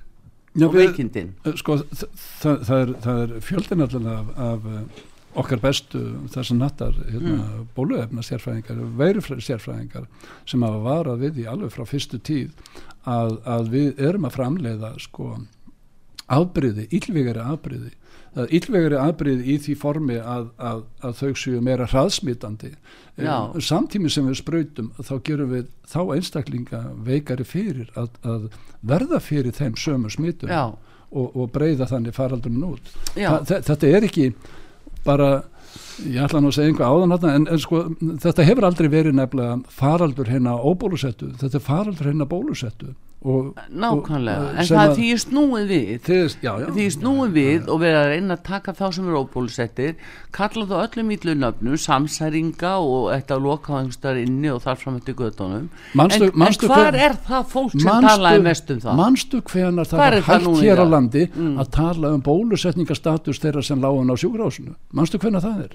[0.57, 4.91] Já, og veikindin Sko, það, það er, það er fjöldin allavega af, af
[5.41, 7.69] okkar bestu þessum nattar hérna, mm.
[7.77, 10.09] bóluefna sérfræðingar, veirufræði sérfræðingar
[10.49, 12.53] sem hafa varað við því alveg frá fyrstu tíð
[13.09, 15.33] að, að við erum að framleiða sko
[17.51, 17.97] afbriði
[18.35, 22.71] það er illvegari afbriði í því formi að, að, að þau séu meira hraðsmitandi.
[23.21, 23.35] Já.
[23.67, 28.47] samtími sem við sprautum þá gerum við þá einstaklinga veikari fyrir að, að
[28.87, 30.71] verða fyrir þeim sömu smitum Já,
[31.11, 32.95] og, og breyða þannig faraldurinn út.
[33.13, 34.31] Þa, þe- þetta er ekki
[35.07, 35.43] bara
[36.07, 37.83] ég ætla nú að segja einhver áðan þarna, en, en sko,
[38.25, 44.41] þetta hefur aldrei verið nefnilega faraldur hérna óbólusettu þetta er faraldur hérna bólusettu og, nákvæmlega.
[44.41, 45.89] og- En það að- því snúið við.
[46.07, 49.19] Þið, já, já, því snúum við og við að reyna að taka þá sem eru
[49.27, 49.95] óbólusettir
[50.33, 54.77] kalla þá öllum íllu nöfnum samsæringa og þetta að loka á einhverstaðar inni og þar
[54.81, 58.71] fram eftir gödunum Manstu- en, manstu en hvar hver- er það fólk sem talaði mest
[58.71, 58.97] um það?
[58.97, 61.59] manstu hvenar það var er hægt hér á landi Mm.
[61.61, 64.75] að tala um bólusetningastatus þeirra sem á sjúkrahúsinu?
[64.95, 65.71] Manstu hvenar það er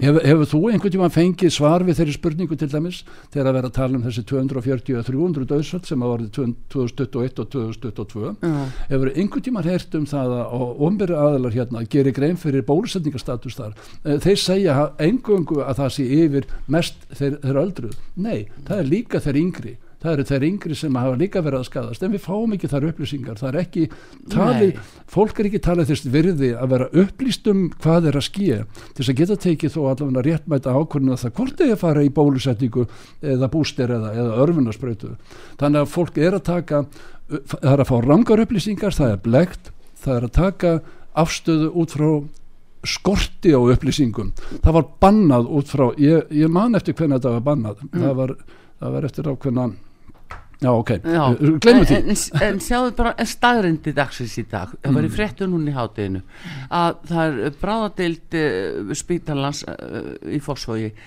[0.00, 3.02] hefur, hefur þú einhvern tíma fengið svar við þeirri spurningu til dæmis?
[3.34, 7.42] Þegar að vera að tala um þessi 240 og 300 döðsöld sem að varði 2021
[7.44, 8.54] og 2022 Já.
[8.90, 13.74] hefur einhvern tíma heyrt um það að omberi aðalar hérna gerir grein fyrir bólusetningastatus þar?
[14.04, 18.90] Eh, þeir segja eingöngu að það sé yfir mest þeir, þeir öldruð nei, það er
[18.90, 22.22] líka þeir yngri það eru þeir yngri sem hafa líka verið að skadast en við
[22.26, 23.40] fáum ekki þar upplýsingar.
[23.40, 23.84] Það er ekki
[24.32, 25.02] talið, Nei.
[25.16, 29.00] fólk er ekki talið þess virði að vera upplýst um hvað er að skýja til
[29.00, 32.86] þess að geta tekið þó allavega réttmæta ákvörðinu að það hvort eða fara í bólusetningu
[33.34, 35.14] eða búster eða, eða örfunarsprautu
[35.60, 36.82] þannig að fólk er að taka
[37.26, 39.72] það er að fá rangar upplýsingar, það er blegt
[40.02, 40.74] það er að taka
[41.16, 42.10] afstöðu út frá
[42.86, 44.32] skorti á upplýsingum.
[44.62, 47.82] Það var bannað út frá ég, ég man eftir hvernig þetta var bannað.
[47.90, 48.34] Það, var,
[48.82, 49.66] það var eftir ákveðna
[50.62, 51.24] já ok, Já.
[51.60, 55.14] glemum því en, en, en sjáðu bara staðrindi dagsins í dag það var í Mm.
[55.18, 56.22] fréttu núna í hátteginu
[56.72, 60.40] að það er bráðadeild uh, spítalans uh, í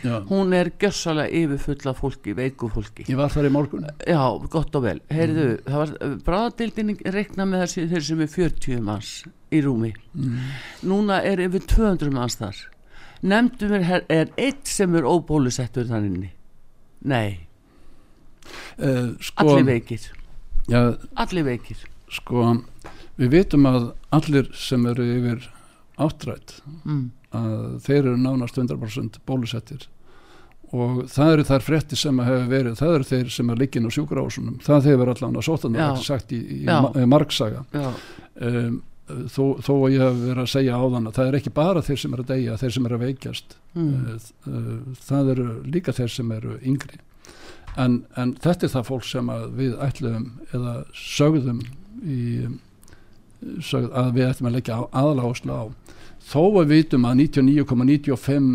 [0.05, 0.19] Já.
[0.29, 4.21] hún er gjössalega yfirfull af fólki, veiku fólki ég var þar í morgun Já,
[4.53, 4.99] gott og vel.
[5.09, 5.65] Heyrðu, Mm.
[5.65, 9.11] það var bráðadeildin reikna með þessi, þeir sem er 40 manns
[9.51, 9.93] í rúmi.
[10.13, 10.39] Mm.
[10.85, 12.55] Núna er yfir 200 manns þar.
[13.25, 16.29] Nefndum er, er eitt sem er óbólusettur þannig.
[17.09, 17.48] Nei,
[18.79, 20.07] uh, sko, allir veikir.
[20.69, 20.81] já,
[21.15, 21.77] Allir veikir.
[22.09, 22.49] sko
[23.19, 25.47] við vitum að allir sem eru yfir
[25.99, 27.11] áttrætt Mm.
[27.35, 29.87] að þeir eru nánast 100% bólusettir
[30.73, 33.85] og það eru þær frétti sem að hefur verið það eru þeir sem er líkin
[33.85, 35.87] á sjúkrahúsunum það hefur allan að sótan Já.
[35.89, 37.89] það sagt í, í ma margsaga Já,
[38.45, 38.81] um,
[39.33, 41.99] þó, þó að ég hef verið að segja áðan að það er ekki bara þeir
[42.03, 44.19] sem eru að deyja þeir sem eru að veikjast mm.
[44.45, 47.01] uh, það eru líka þeir sem eru yngri
[47.77, 51.61] en, en þetta er það fólk sem við ætlum eða sögðum
[52.03, 52.47] í,
[53.63, 55.65] sögð, að við ætlum að leggja aðaláðslu á.
[56.29, 58.45] Þó að við vitum að 99,95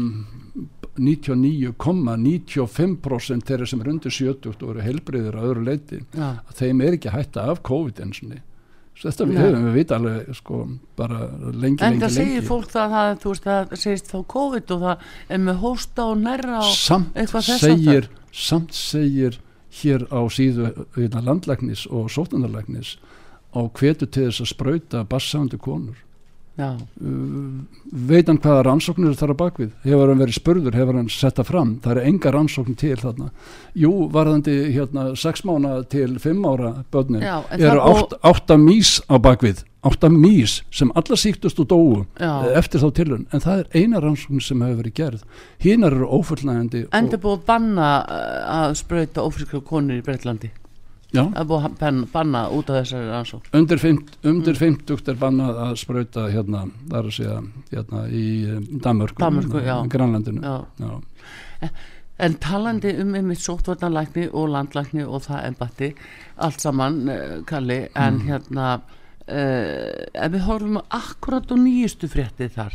[0.95, 6.79] 99,95% þeirra sem er undir 70 og eru heilbreyðir að öðru leiti já, að þeim
[6.85, 8.39] er ekki hætta af COVID ensinni
[9.03, 10.61] þetta við höfum við vita alveg sko
[10.99, 11.21] bara
[11.51, 12.47] lengi, en lengi, það segir lengi.
[12.49, 16.23] fólk það, það, þú veist, það segist þá COVID og það er með hósta og
[16.23, 19.41] nærra og samt eitthvað þess segir samt segir
[19.81, 22.97] hér á síðu hérna, landlæknis og sóttandarlæknis
[23.59, 25.99] og hvetur til þess að sprauta bassandi konur
[26.59, 31.09] já, uh, veit hann hvaða rannsóknir þar á bakvið hefur hann verið spurður, hefur hann
[31.11, 31.77] setta fram?
[31.83, 33.31] Það er enga rannsókn til þarna.
[33.75, 36.73] Jú, varðandi hérna 6 mánu til 5 ára
[37.51, 41.67] en eru það búið- átt, átta mís á bakvið átta mís sem alla síktust og
[41.69, 42.57] dóu já.
[42.57, 45.23] eftir þá tilun en það er eina rannsókn sem hefur verið gerð.
[45.61, 49.99] Hinar eru ófullnægandi En og- það er búið að banna uh, að sprauta ófrískra konur
[50.01, 50.51] í Breitlandi
[51.15, 54.31] já, er búið að ban- banna út af þessari rannsók undir, fimt, Mm.
[54.31, 57.41] undir 50 er bannað að sprauta hérna, það er að segja
[57.73, 59.77] hérna, í um, Danmörku, Danmörku, já.
[59.89, 61.71] Grænlandinu Já Já.
[62.19, 65.89] En talandi um einmitt sóttvarnalækni og landlækni og það embatti
[66.39, 68.27] allt saman, uh, Kalli en Mm.
[68.29, 68.81] hérna
[69.29, 72.73] uh, ef við horfum akkurat á nýjustu frétti þar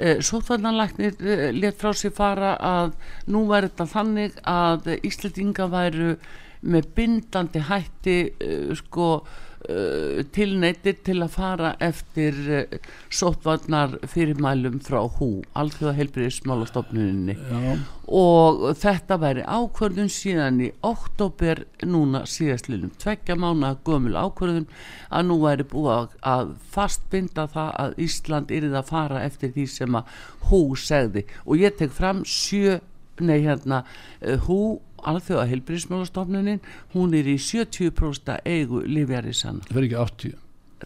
[0.00, 2.92] uh, sóttvarnalæknir uh, let frá sér fara að
[3.28, 6.16] nú væri þetta þannig að Íslandinga væru
[6.62, 12.76] með bindandi hætti uh, sko uh, tilneitir til að fara eftir uh,
[13.12, 17.74] sóttvarnar fyrirmælum frá hú, alþjóða heilbriðismálastofnuninni Já.
[18.06, 24.68] og þetta væri ákvörðun síðan í oktober núna síðastlinum tveggja mánu gömul ákvörðun
[25.10, 29.66] að nú væri búið að, að fastbinda það að Ísland yrði að fara eftir því
[29.70, 30.16] sem að
[30.50, 31.26] hú segði.
[31.46, 32.78] Og ég tek fram sjö,
[33.22, 33.82] nei hérna
[34.20, 36.60] eh, hú alþjóða heilbríðismálastofnunin
[36.96, 40.36] hún er í 70% eigu Livjarísan það er ekki 80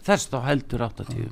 [0.07, 1.27] þess þá heldur 80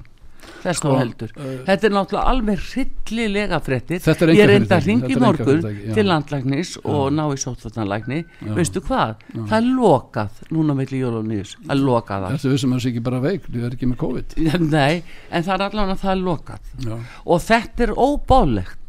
[0.62, 1.32] þess Sko, þú heldur.
[1.38, 5.94] uh, þetta er náttúrulega alveg hryllilega Þetta er ég reynda að þetta er morgun já.
[5.98, 8.54] til landlæknis og ná í sóttvartanlækni Já.
[8.58, 12.74] veistu hvað, það er lokað núna melli jól og nýjus, að loka það Ertu vissum
[12.74, 14.38] að það sé ekki bara veik, þú er ekki með COVID.
[14.78, 16.74] Nei, en það er allavega það er lokað.
[16.86, 18.85] Já, og þetta er óbálegt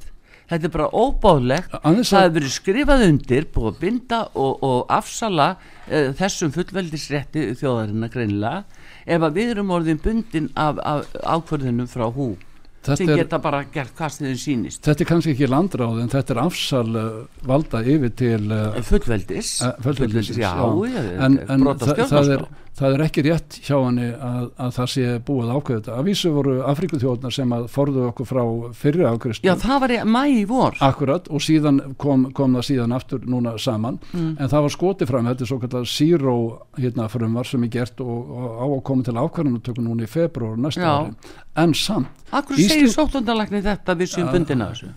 [0.50, 0.88] þetta er bara
[1.82, 6.52] Aðeins það að- hefur verið skrifað undir búið að binda og, og afsala uh, þessum
[6.54, 8.64] fullveldisrétti þjóðarinnar greinilega
[9.06, 12.32] ef að við erum orðin bundin af, af ákvörðunum frá hú
[13.00, 14.82] sem geta bara gert hvað sem þeim sýnist.
[14.86, 17.08] Þetta er kannski ekki landráð en þetta er afsal uh,
[17.46, 21.02] valda yfir til uh, fullveldis, Eh, fullveldis, já, já.
[21.26, 22.44] en, en það, það, er,
[22.76, 25.96] það er ekki rétt hjá henni að, að það sé búið ákveð þetta.
[25.96, 28.42] Að vísu voru Afrikuþjóðnar sem að forðu okkur frá
[28.76, 30.76] fyrri afgristu já, það var í mæ í vor.
[30.84, 33.98] Akkurat og síðan kom, kom það síðan aftur núna saman.
[34.12, 34.36] Mm.
[34.38, 36.36] en það var skotið fram, þetta er svo kallar zero
[36.76, 40.56] hérna frumvar sem er gert og, og á að koma til ákvarðanutöku núna í februar
[40.60, 41.14] næsta ári,
[41.56, 43.94] en samt Akkur Ísland- segir sóttundalækni þetta?
[43.96, 44.92] Við séum bundin af þessu.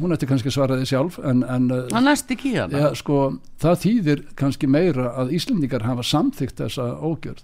[0.00, 3.18] hún ætti kannski svaraði sjálf en, en uh, Það næst ekki í hana ja, sko,
[3.60, 7.42] það þýðir kannski meira að Íslendingar hafa samþygt þessa ógjörð.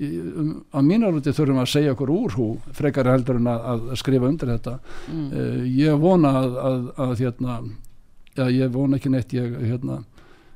[0.00, 4.28] Um, á mínarúti þurfum að segja okkur úr hú frekar heldur en að, að skrifa
[4.28, 4.78] undir þetta.
[5.12, 5.26] Mm.
[5.32, 7.58] uh, ég vona að, að, að hérna
[8.36, 10.02] já, ég vona ekki neitt ég hérna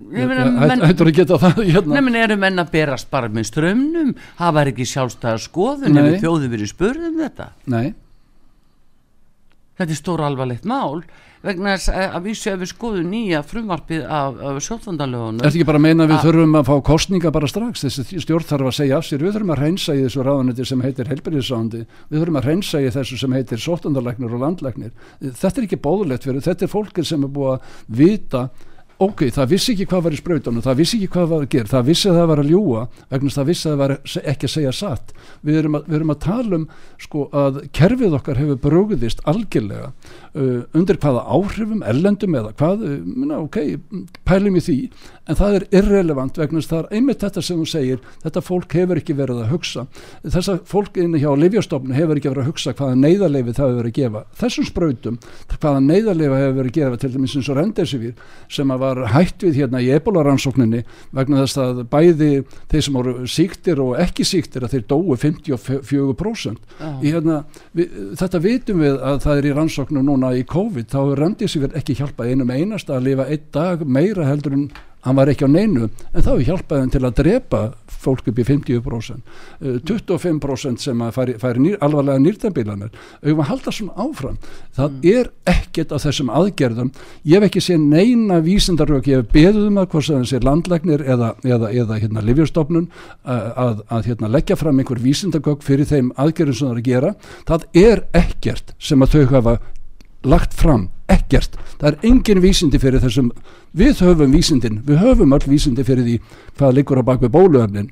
[0.01, 1.99] Menn- hættur að geta það hérna.
[2.01, 6.73] Nefnir eru menn að berast bara með strömmnum hafa ekki sjálfstæða skoðun ef þjóði verið
[6.73, 7.47] spurðum þetta?
[7.71, 7.95] Nei,
[9.79, 11.05] þetta er stóra alvarlegt mál
[11.45, 15.81] vegna þess að vísu ef við skoðum nýja frumvarpið af, af sjóttvandalögunum ertu ekki bara
[15.81, 17.85] að meina að við þurfum að fá kostninga bara strax?
[17.85, 19.21] Þessi stjórn þarf að segja af sér.
[19.25, 22.93] Við þurfum að reynsa í þessu ráðaneti sem heitir helbriðsándi við þurfum að reynsa í
[22.97, 27.29] þessu sem heitir sóttandarlegnir og landlegnir þetta er ekki bóðulegt fyrir, þetta er fólkið sem
[27.29, 28.47] er búið að vita
[29.03, 31.71] ok, það vissi ekki hvað var í sprautunum, það vissi ekki hvað var að gera,
[31.73, 33.91] það vissi að það var að ljúa vegna þess að það vissi að það var
[34.33, 35.07] ekki að segja satt.
[35.45, 36.67] Við erum að, við erum að tala um
[37.05, 43.35] sko að kerfið okkar hefur brugðist algjörlega uh, undir hvaða áhrifum, ellendum eða hvað, uh,
[43.41, 43.59] ok,
[44.29, 44.79] pælum í því.
[45.25, 48.41] En það er irrelevant vegna þess að það er einmitt þetta sem þú segir þetta
[48.45, 49.83] fólk hefur ekki verið að hugsa.
[50.23, 53.93] Þessa fólk inni hjá Livjastofn hefur ekki verið að hugsa hvaða neyðarleifi það hefur verið
[53.95, 54.21] að gefa
[58.85, 60.85] var hætt við hérna í ebola-rannsókninni
[61.17, 62.31] vegna þess að bæði
[62.71, 66.89] þeir sem voru síktir og ekki síktir að þeir dóu 54% Já.
[67.01, 67.43] í hérna,
[67.77, 71.79] við, þetta vitum við að það er í rannsóknu núna í COVID þá er rendisífir
[71.81, 74.69] ekki hjálpað einum einasta að lifa einn dag meira heldur en
[75.05, 77.63] hann var ekki á neinu en þá er hjálpað þeim til að drepa
[78.05, 82.93] fólk upp í 50% uh, 25% sem að færi, færi nýr, alvarlega nýrtambilanir
[83.23, 84.39] auðvitað að halda svona áfram?
[84.75, 86.91] Það er ekkert af þessum aðgerðum.
[87.29, 89.09] Ég hef ekki séð neina vísindarök.
[89.11, 92.89] Ég hef beðið um að hvort sem þessi landlæknir eða, eða, eða hérna livjastofnun
[93.23, 96.91] að, að, að hérna, leggja fram einhver vísindargögg fyrir þeim aðgerðum sem það er að
[96.91, 97.15] gera.
[97.51, 99.57] Það er ekkert sem að þau hafa
[100.25, 101.59] lagt fram, ekkert.
[101.81, 103.31] Það er engin vísindi fyrir þessum
[103.75, 106.17] við höfum vísindin, við höfum öll vísindi fyrir því
[106.59, 107.91] hvað liggur á bakvið bóluefnin.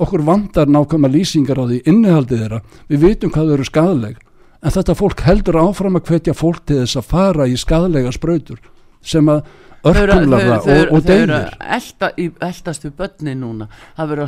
[0.00, 4.16] Okkur vandar nákvæma lýsingar á því innihaldið þeirra, við vitum hvað þau eru skadaleg
[4.60, 8.58] en þetta fólk heldur áfram að hvetja fólk til þess að fara í skadalega sprautur
[9.02, 9.44] sem að
[9.80, 12.90] Þau eru- þau- það þau og, eru- og þau eru deyðir elta, í- eldast við
[12.98, 13.68] börni núna.
[13.96, 14.26] Það verður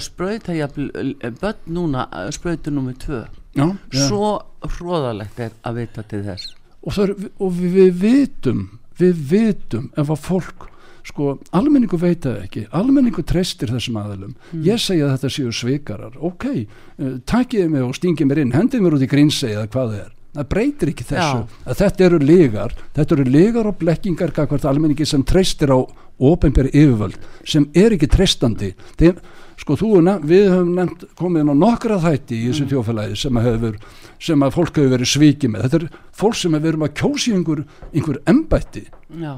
[0.49, 3.19] að jafnvel, börn núna sprautu númer tvö.
[3.53, 4.31] Já, svo
[4.65, 6.55] hróðalegt er að vita til þess.
[6.87, 8.63] Og, er- og við, við vitum
[8.99, 10.69] við vitum ef að fólk
[11.07, 12.65] sko, almenningu veit það ekki.
[12.79, 14.35] Almenningu treystir þessum aðilum.
[14.65, 16.19] Ég segi að þetta séu svikarar.
[16.21, 18.57] Ok, uh, takiði mig og stingið mér inn.
[18.57, 20.11] Hendið mér út í grínsegi eða hvað það er.
[20.33, 21.57] Það breytir ekki þessu Já.
[21.69, 25.85] að þetta eru ligar þetta eru ligar og blekkingar kakvart almenningi sem treystir á
[26.23, 28.71] ofinberi yfirvöld sem er ekki treystandi.
[28.97, 29.21] Þeim,
[29.61, 29.91] sko þú
[30.25, 33.77] við höfum nefnt komið inn á nokkra þætti í þessu þjófælagi sem að, hefur,
[34.19, 35.67] sem að fólk hefur verið svikið með.
[35.67, 38.87] Þetta er fólk sem við erum að kjósi einhver, einhver embætti.
[39.21, 39.35] Já,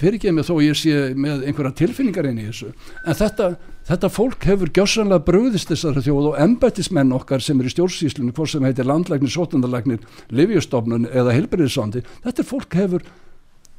[0.00, 2.72] fyrir ekki með þó ég sé með einhverja tilfinningar inn í þessu.
[3.06, 3.48] En þetta,
[3.88, 8.52] þetta fólk hefur gjössanlega bröðist þessari þjóð og embættismenn okkar sem er í stjórnsýslunum hvort
[8.52, 13.06] sem heitir landlæknir, sótundarlæknir livjastofnun eða heilbyrðisandi þetta fólk hefur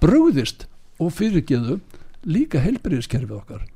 [0.03, 0.67] bröðist
[1.01, 1.79] og fyrirgeðu
[2.27, 3.67] líka heilbyrðiskerfið okkar.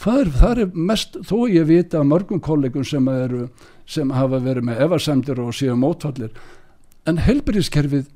[0.00, 3.50] Það er, það er mest, þó ég vita mörgum kollegum sem eru
[3.90, 6.32] sem hafa verið með efasemdir og séu mótfallir.
[7.08, 8.08] En heilbyrðiskerfið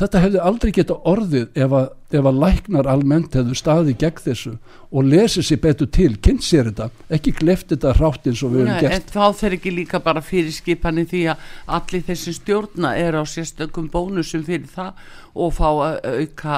[0.00, 4.54] þetta hefði aldrei geta orðið ef að ef að læknar almennt hefðu staði gegn þessu
[4.90, 8.64] og lesið sér betur til, kynnt sér þetta ekki gleft þetta hrátt eins og við
[8.64, 9.12] höfum en gert.
[9.14, 11.48] þá þeir ekki líka bara fyrir skipanir því að
[11.78, 14.98] allir þessi stjórna er á sérstökum bónusum fyrir það
[15.34, 16.54] og fá auka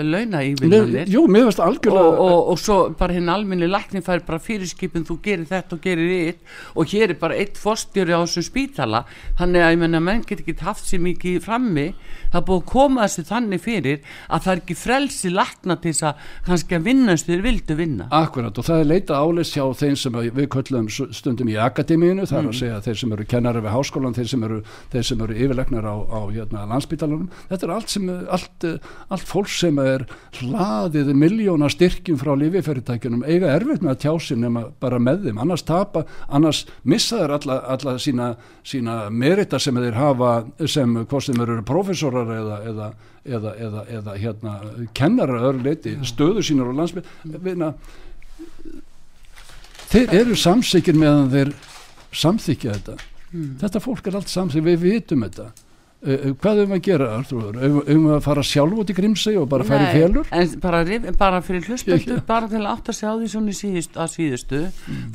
[0.00, 4.22] launa í Nei, Jú, mér og, algjörlega og, og svo bara hinn alminni lækni fær
[4.26, 8.24] bara fyrirskipin þú gerir þetta og gerir þitt og hér er bara eitt fórstjóri á
[8.24, 9.02] þessum spítala.
[9.38, 11.86] Þannig að ég menna menn get ekki haft sér mikið frammi.
[12.32, 16.06] Það búið að koma þessu þannig fyrir að það er ekki frelsi lækna til þess
[16.08, 18.08] að kannski að vinna eins og þeir vildu vinna.
[18.18, 22.40] Akkurat og það er leita áleis hjá þeim sem við köllum stundum í akademíinu það
[22.40, 24.60] er að segja þeir sem eru kennari við háskólan þeir sem eru,
[24.92, 28.08] þeir sem eru yfirlegnar á, á hérna, landsbítalanum þetta er allt, sem,
[28.38, 28.68] allt,
[29.08, 30.06] allt fólk sem er
[30.38, 35.42] hlaðið miljóna styrkjum frá lífifyrirtækjunum eiga erfitt með að tjási nema bara með þeim.
[35.42, 38.32] Annars tapa, annars missa þeir alla, alla sína,
[38.66, 40.32] sína merita sem þeir hafa
[40.66, 42.90] sem hvort sem eru professorar eða, eða
[43.28, 44.54] eða, eða, eða hérna
[44.96, 47.72] kennarar öðru leiti, stöðu sínar á landsbyrna
[49.92, 51.54] þeir eru samsykir meðan þeir
[52.18, 52.98] samþykja þetta.
[53.60, 55.50] Þetta fólk er allt samþykja, við vitum þetta
[56.04, 57.56] uh, hvað höfum við að gera Arþrúður?
[57.62, 60.52] höfum við að fara sjálf út í grímsei og bara fara í Nei, félur en
[60.62, 60.82] bara,
[61.18, 64.12] bara fyrir hlustendur Ég- bara til að átta sig á því svona í síðust, að
[64.14, 64.60] síðustu.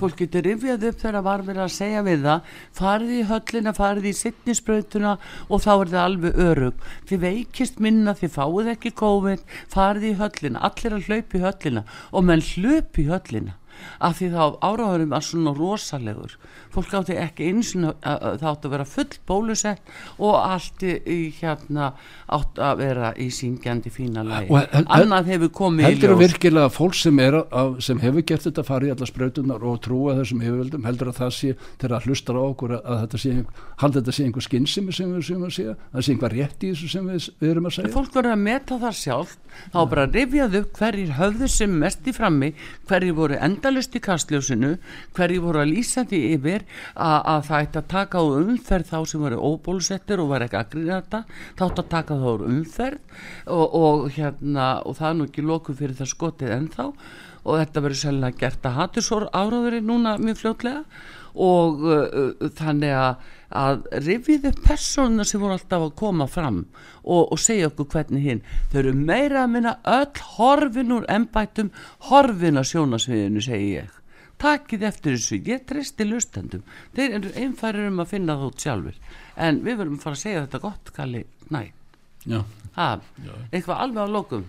[0.01, 4.09] Fólk getur rifjað upp þegar var verið að segja við það farið í höllina, farið
[4.11, 5.15] í sittnisbrautuna
[5.49, 10.15] og þá er það alveg örug þið veikist minna, þið fáið ekki COVID, farið í
[10.19, 13.57] höllina allir að hlaupa í höllina og menn hlaup í höllina
[13.99, 16.37] af því þá áráðurum var svona rosalegur.
[16.73, 21.91] Fólk átti ekki eins og það átti að vera full bólusett og allt í, hérna
[22.33, 26.23] átti að vera í syngjandi fína hel- annað hefur komið í heldur að ljós.
[26.33, 30.15] virkilega að fólk sem, að, sem hefur gert þetta farið í alla sprautunar og trúa
[30.17, 33.35] þessum yfirvöldum heldur að það sé þegar að hlustar á okkur að, að þetta sé,
[33.83, 36.73] haldi þetta sé einhver skinnsimi sem við séum að segja það sé einhver rétt í
[36.73, 37.93] þessu sem við, við erum að segja.
[37.93, 39.37] fólk verður að meta það sjálf
[39.73, 42.51] þá bara að rifjað upp hverjir höfðu sem mest í frammi
[42.89, 43.37] hverjir voru
[43.73, 44.75] endalust í kastljósinu
[45.17, 48.97] hverjir voru að lýsa því yfir að, að það ætti að taka á umferð þá
[49.09, 51.21] sem voru óbólusettir og var ekki að grýna þetta
[51.57, 52.99] þá ætti að taka þá umferð
[53.47, 56.87] og, og hérna og það er nú ekki lokuð fyrir það skotið ennþá.
[57.43, 60.83] Og þetta verður sérlega gert að hattusor áráðurinn núna mjög fljótlega
[61.33, 66.63] og uh, þannig að, að rifið upp persónuna sem voru alltaf að koma fram
[67.03, 71.73] og, og segja okkur hvernig hinn þau eru meira að minna öll horfin úr embættum
[72.09, 73.99] horfin að sjónasviðinu segi ég.
[74.43, 76.65] Takið eftir þessu, ég treysti lustendum
[76.95, 78.97] þeir eru einfarir um að finna það út sjálfur
[79.47, 81.23] en við verðum að fara að segja þetta gott Kalli,
[81.53, 81.61] næ,
[82.75, 82.89] ha,
[83.51, 84.45] eitthvað alveg á lokum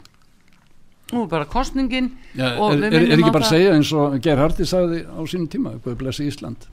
[1.12, 4.66] nú er bara kostningin og er, er, er ekki bara að segja eins og Gerhardi
[4.68, 6.64] sagði á sínum tíma, hvað blessi Ísland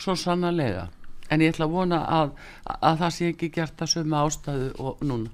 [0.00, 0.88] Svo sannarlega.
[1.32, 2.32] En ég ætla að vona að,
[2.74, 5.32] að það sé ekki gert að sömu ástæðu og núna.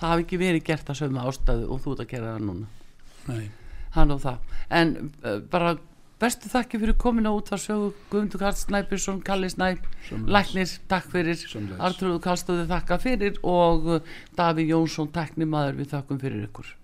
[0.00, 2.68] Það hafi ekki verið gert að sömu ástæðu og þú ert að gera það núna.
[3.28, 3.48] Nei.
[3.96, 4.54] Hann og það.
[4.80, 5.74] En uh, bara
[6.22, 9.88] bestu þakki fyrir komin á útvarsögu Guðmundur Karl Snæbjörnsson, Kalli Snæp.
[10.10, 11.42] Læknir, takk fyrir.
[11.78, 16.78] Artrúðu Kallstóði þakka fyrir og uh, Daví Jónsson, teknimaður við þakkum fyrir ykkur.